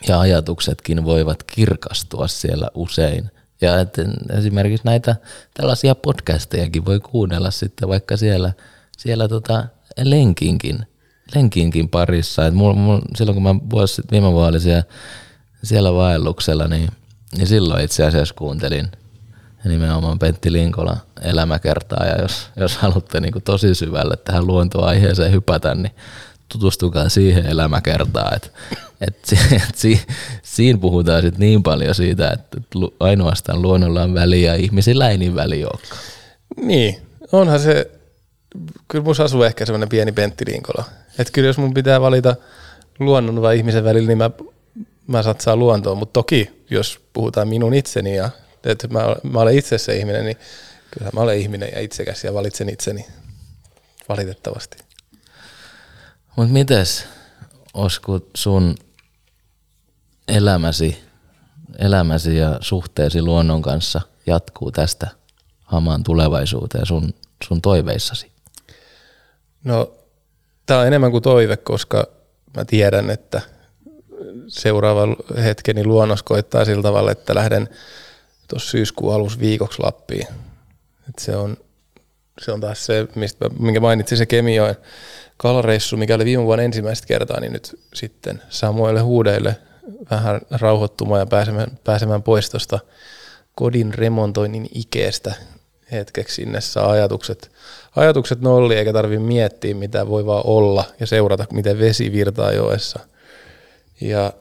[0.09, 3.30] Ja ajatuksetkin voivat kirkastua siellä usein.
[3.61, 4.03] Ja että
[4.39, 5.16] esimerkiksi näitä
[5.55, 8.53] tällaisia podcastejakin voi kuunnella sitten vaikka siellä,
[8.99, 9.64] siellä tota
[10.03, 10.87] lenkinkin
[11.34, 12.47] lenkinkin parissa.
[12.47, 14.82] Et mul, mul, silloin kun mä vuosi viime vuonna siellä,
[15.62, 16.89] siellä vaelluksella, niin,
[17.37, 18.89] niin silloin itse asiassa kuuntelin
[19.69, 22.07] nimenomaan Pentti Linkola elämäkertaa.
[22.07, 25.93] Ja jos, jos haluatte niin tosi syvälle tähän luontoaiheeseen hypätä, niin
[26.49, 28.37] tutustukaa siihen elämäkertaan.
[28.37, 28.53] Et,
[29.01, 29.17] et,
[29.53, 30.01] et, si,
[30.43, 32.61] siinä puhutaan sit niin paljon siitä, että
[33.01, 36.01] ainoastaan luonnolla on väliä ja ihmisillä ei niin väliä olekaan.
[36.57, 36.97] Niin,
[37.33, 37.91] onhan se,
[38.89, 40.85] kyllä minussa asuu ehkä semmoinen pieni Pentti Linkola
[41.19, 42.37] että kyllä jos mun pitää valita
[42.99, 44.31] luonnon vai ihmisen välillä, niin mä,
[45.07, 45.99] mä satsaan luontoon.
[45.99, 48.31] Mutta toki, jos puhutaan minun itseni ja
[48.67, 50.37] että mä, mä olen itse se ihminen, niin
[50.91, 53.07] kyllä mä olen ihminen ja itsekäs ja valitsen itseni
[54.09, 54.79] valitettavasti.
[56.37, 57.07] Mutta mites,
[57.75, 58.75] Osku, sun
[60.29, 60.99] elämäsi,
[61.79, 65.07] elämäsi ja suhteesi luonnon kanssa jatkuu tästä
[65.64, 67.14] hamaan tulevaisuuteen sun,
[67.45, 68.33] sun toiveissasi?
[69.64, 69.97] No
[70.67, 72.07] Tämä on enemmän kuin toive, koska
[72.57, 73.41] mä tiedän, että
[74.49, 75.03] seuraava
[75.43, 77.69] hetkeni luonnos koittaa sillä tavalla, että lähden
[78.49, 80.26] tuossa syyskuun alus viikoksi Lappiin.
[81.09, 81.57] Et se, on,
[82.40, 84.76] se on taas se, mistä, minkä mainitsin, se Kemioen
[85.36, 89.57] kalareissu, mikä oli viime vuonna ensimmäistä kertaa, niin nyt sitten Samuelle huudeille
[90.11, 92.78] vähän rauhoittumaan ja pääsemään, pääsemään pois tuosta
[93.55, 95.34] kodin remontoinnin ikeestä
[95.92, 97.51] hetkeksi sinne saa ajatukset,
[97.97, 103.01] ajatukset nolli, eikä tarvitse miettiä, mitä voi vaan olla ja seurata, miten vesi virtaa joessa.
[104.01, 104.32] Ja,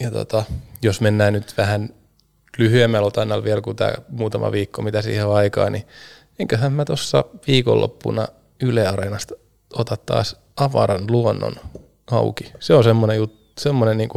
[0.00, 0.44] ja tota,
[0.82, 1.88] jos mennään nyt vähän
[2.58, 5.86] lyhyemmällä otannalla vielä kuin tämä muutama viikko, mitä siihen on aikaa, niin
[6.38, 8.28] enköhän mä tuossa viikonloppuna
[8.62, 9.34] Yle Areenasta
[9.74, 11.54] ota taas avaran luonnon
[12.10, 12.52] auki.
[12.60, 14.08] Se on semmoinen, jut, semmoinen niin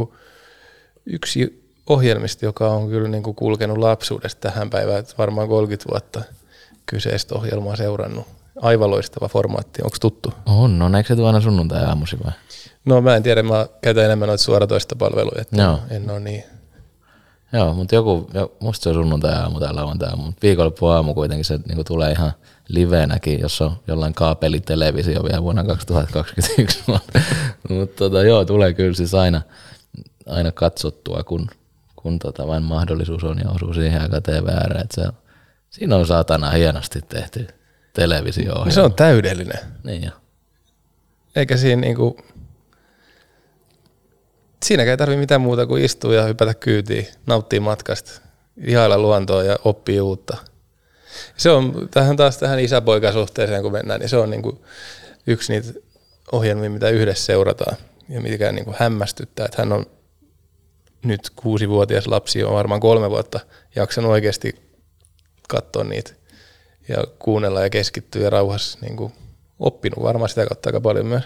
[1.06, 6.22] yksi ohjelmista, joka on kyllä niin kuin kulkenut lapsuudesta tähän päivään, että varmaan 30 vuotta
[6.86, 8.26] kyseistä ohjelmaa seurannut.
[8.60, 10.32] Aivan loistava formaatti, onko tuttu?
[10.46, 12.32] On, no eikö se tuo aina sunnuntai aamusi vai?
[12.84, 15.78] No mä en tiedä, mä käytän enemmän noita suoratoista palveluja, että Joo.
[15.90, 16.44] en ole niin.
[17.52, 21.44] Joo, mutta joku, jo, musta se on sunnuntai aamu tai lauantai mutta viikonloppu aamu kuitenkin
[21.44, 22.32] se niin tulee ihan
[22.68, 26.82] liveenäkin, jos on jollain kaapelitelevisio vielä vuonna 2021.
[27.68, 29.42] mutta tota, joo, tulee kyllä siis aina,
[30.26, 31.46] aina katsottua, kun,
[31.96, 34.86] kun tota vain mahdollisuus on ja osuu siihen aika TV ääreen.
[34.90, 35.02] Se,
[35.70, 37.46] siinä on saatana hienosti tehty
[37.92, 39.58] televisio Se on täydellinen.
[39.84, 40.10] Niin jo.
[41.36, 42.16] Eikä siinä niinku,
[44.62, 48.20] siinäkään ei tarvitse mitään muuta kuin istua ja hypätä kyytiin, nauttia matkasta,
[48.56, 50.36] ihailla luontoa ja oppia uutta.
[51.36, 54.64] Se on tähän taas tähän isäpoikasuhteeseen, kun mennään, niin se on niinku
[55.26, 55.80] yksi niitä
[56.32, 57.76] ohjelmia, mitä yhdessä seurataan
[58.08, 59.86] ja mikä niinku hämmästyttää, että hän on
[61.04, 63.40] nyt kuusivuotias lapsi on varmaan kolme vuotta
[63.76, 64.54] jaksanut oikeasti
[65.48, 66.12] katsoa niitä
[66.88, 69.12] ja kuunnella ja keskittyä ja rauhassa niin kuin
[69.58, 71.24] oppinut varmaan sitä kautta aika paljon myös.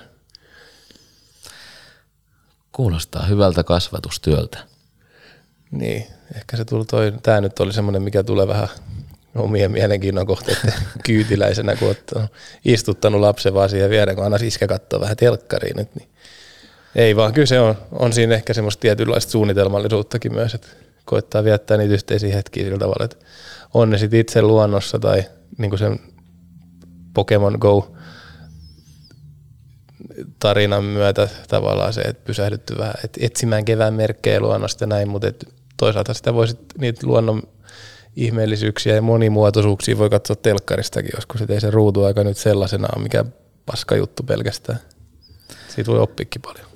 [2.76, 4.58] Kuulostaa hyvältä kasvatustyöltä.
[5.70, 6.06] Niin,
[6.36, 8.68] ehkä se tuli toi, tämä nyt oli semmoinen, mikä tulee vähän
[9.34, 10.72] omien mielenkiinnon kohteiden
[11.06, 12.12] kyytiläisenä, kun olet
[12.64, 16.08] istuttanut lapsen vaan siihen viereen, kun aina iskä katsoo vähän telkkariin nyt, niin
[16.94, 20.68] ei vaan, kyllä se on, on siinä ehkä semmoista tietynlaista suunnitelmallisuuttakin myös, että
[21.04, 23.16] koittaa viettää niitä yhteisiä hetkiä sillä tavalla, että
[23.74, 25.24] on ne sitten itse luonnossa tai
[25.58, 26.00] niin kuin sen
[27.14, 27.95] Pokemon Go
[30.38, 35.28] tarinan myötä tavallaan se, että pysähdytty vähän että etsimään kevään merkkejä luonnosta ja näin, mutta
[35.28, 37.42] et toisaalta sitä voisi niitä luonnon
[38.16, 43.24] ihmeellisyyksiä ja monimuotoisuuksia voi katsoa telkkaristakin joskus, että ei se ruutuaika nyt sellaisena ole mikä
[43.66, 44.78] paska juttu pelkästään.
[45.68, 46.66] Siitä voi oppikin paljon.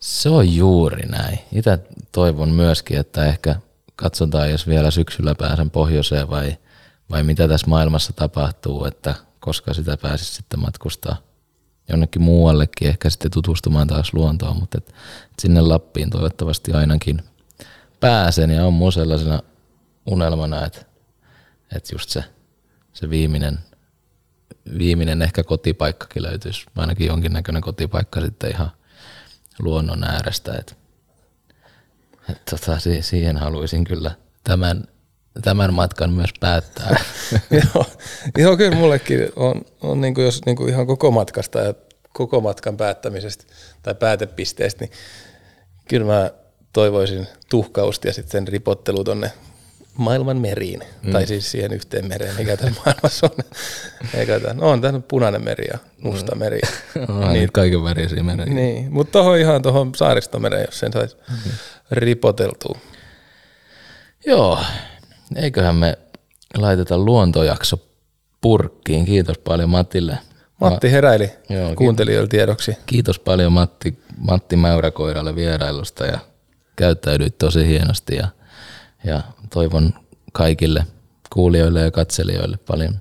[0.00, 1.38] Se on juuri näin.
[1.52, 1.78] Itse
[2.12, 3.56] toivon myöskin, että ehkä
[3.96, 6.56] katsotaan, jos vielä syksyllä pääsen pohjoiseen vai,
[7.10, 11.27] vai mitä tässä maailmassa tapahtuu, että koska sitä pääsisi sitten matkustaa
[11.88, 17.22] jonnekin muuallekin, ehkä sitten tutustumaan taas luontoon, mutta et, et sinne Lappiin toivottavasti ainakin
[18.00, 19.42] pääsen ja on mun sellaisena
[20.06, 20.80] unelmana, että,
[21.76, 22.24] että just se,
[22.92, 23.58] se viimeinen,
[24.78, 28.70] viimeinen ehkä kotipaikkakin löytyisi, ainakin jonkinnäköinen kotipaikka sitten ihan
[29.58, 30.74] luonnon äärestä, että
[32.28, 34.10] et tota, siihen haluaisin kyllä
[34.44, 34.84] tämän,
[35.42, 37.00] tämän matkan myös päättää.
[37.74, 37.86] joo,
[38.38, 41.74] joo, kyllä mullekin on, on niin kuin jos niin kuin ihan koko matkasta ja
[42.12, 43.44] koko matkan päättämisestä
[43.82, 44.92] tai päätepisteestä, niin
[45.88, 46.30] kyllä mä
[46.72, 49.32] toivoisin tuhkausta ja sitten sen ripottelu tonne
[49.98, 51.12] maailman meriin, mm.
[51.12, 53.44] tai siis siihen yhteen mereen, mikä tässä maailmassa on.
[54.14, 56.38] Eikä tämän, no on tämä punainen meri ja musta mm.
[56.38, 56.60] meri.
[57.08, 58.54] no, niin, kaiken värisiä merejä.
[58.54, 61.50] Niin, mutta tuohon ihan tuohon saaristomereen, jos sen saisi mm.
[61.90, 62.78] ripoteltua.
[64.26, 64.58] Joo,
[65.36, 65.98] eiköhän me
[66.56, 67.88] laiteta luontojakso
[68.40, 69.04] purkkiin.
[69.04, 70.18] Kiitos paljon Matille.
[70.60, 72.76] Matti heräili Joo, kuuntelijoille tiedoksi.
[72.86, 76.18] Kiitos paljon Matti, Matti Mäyräkoiralle vierailusta ja
[76.76, 78.28] käyttäydyit tosi hienosti ja,
[79.04, 79.94] ja toivon
[80.32, 80.86] kaikille
[81.32, 82.98] kuulijoille ja katselijoille paljon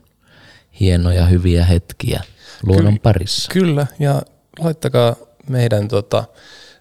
[0.79, 2.23] hienoja, hyviä hetkiä
[2.63, 3.51] luonnon Ky- parissa.
[3.53, 4.21] Kyllä, ja
[4.59, 5.15] laittakaa
[5.49, 6.23] meidän tota,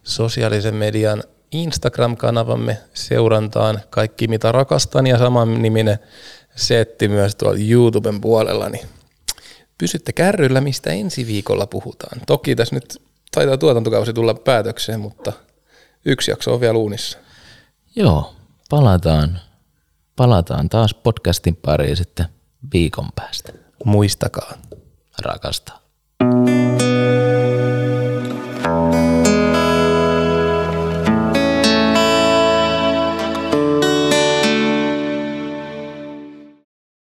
[0.03, 1.23] sosiaalisen median
[1.53, 5.99] Instagram-kanavamme seurantaan kaikki mitä rakastan ja saman niminen
[6.57, 8.87] setti myös tuolla YouTuben puolella, niin
[9.79, 12.21] pysytte kärryllä, mistä ensi viikolla puhutaan.
[12.27, 13.03] Toki tässä nyt
[13.35, 15.33] taitaa tuotantokausi tulla päätökseen, mutta
[16.05, 17.19] yksi jakso on vielä uunissa.
[17.97, 18.35] Joo,
[18.71, 19.41] palataan,
[20.17, 22.27] palataan taas podcastin pariin sitten
[22.73, 23.53] viikon päästä.
[23.85, 24.59] Muistakaa.
[25.23, 25.83] Rakastaa.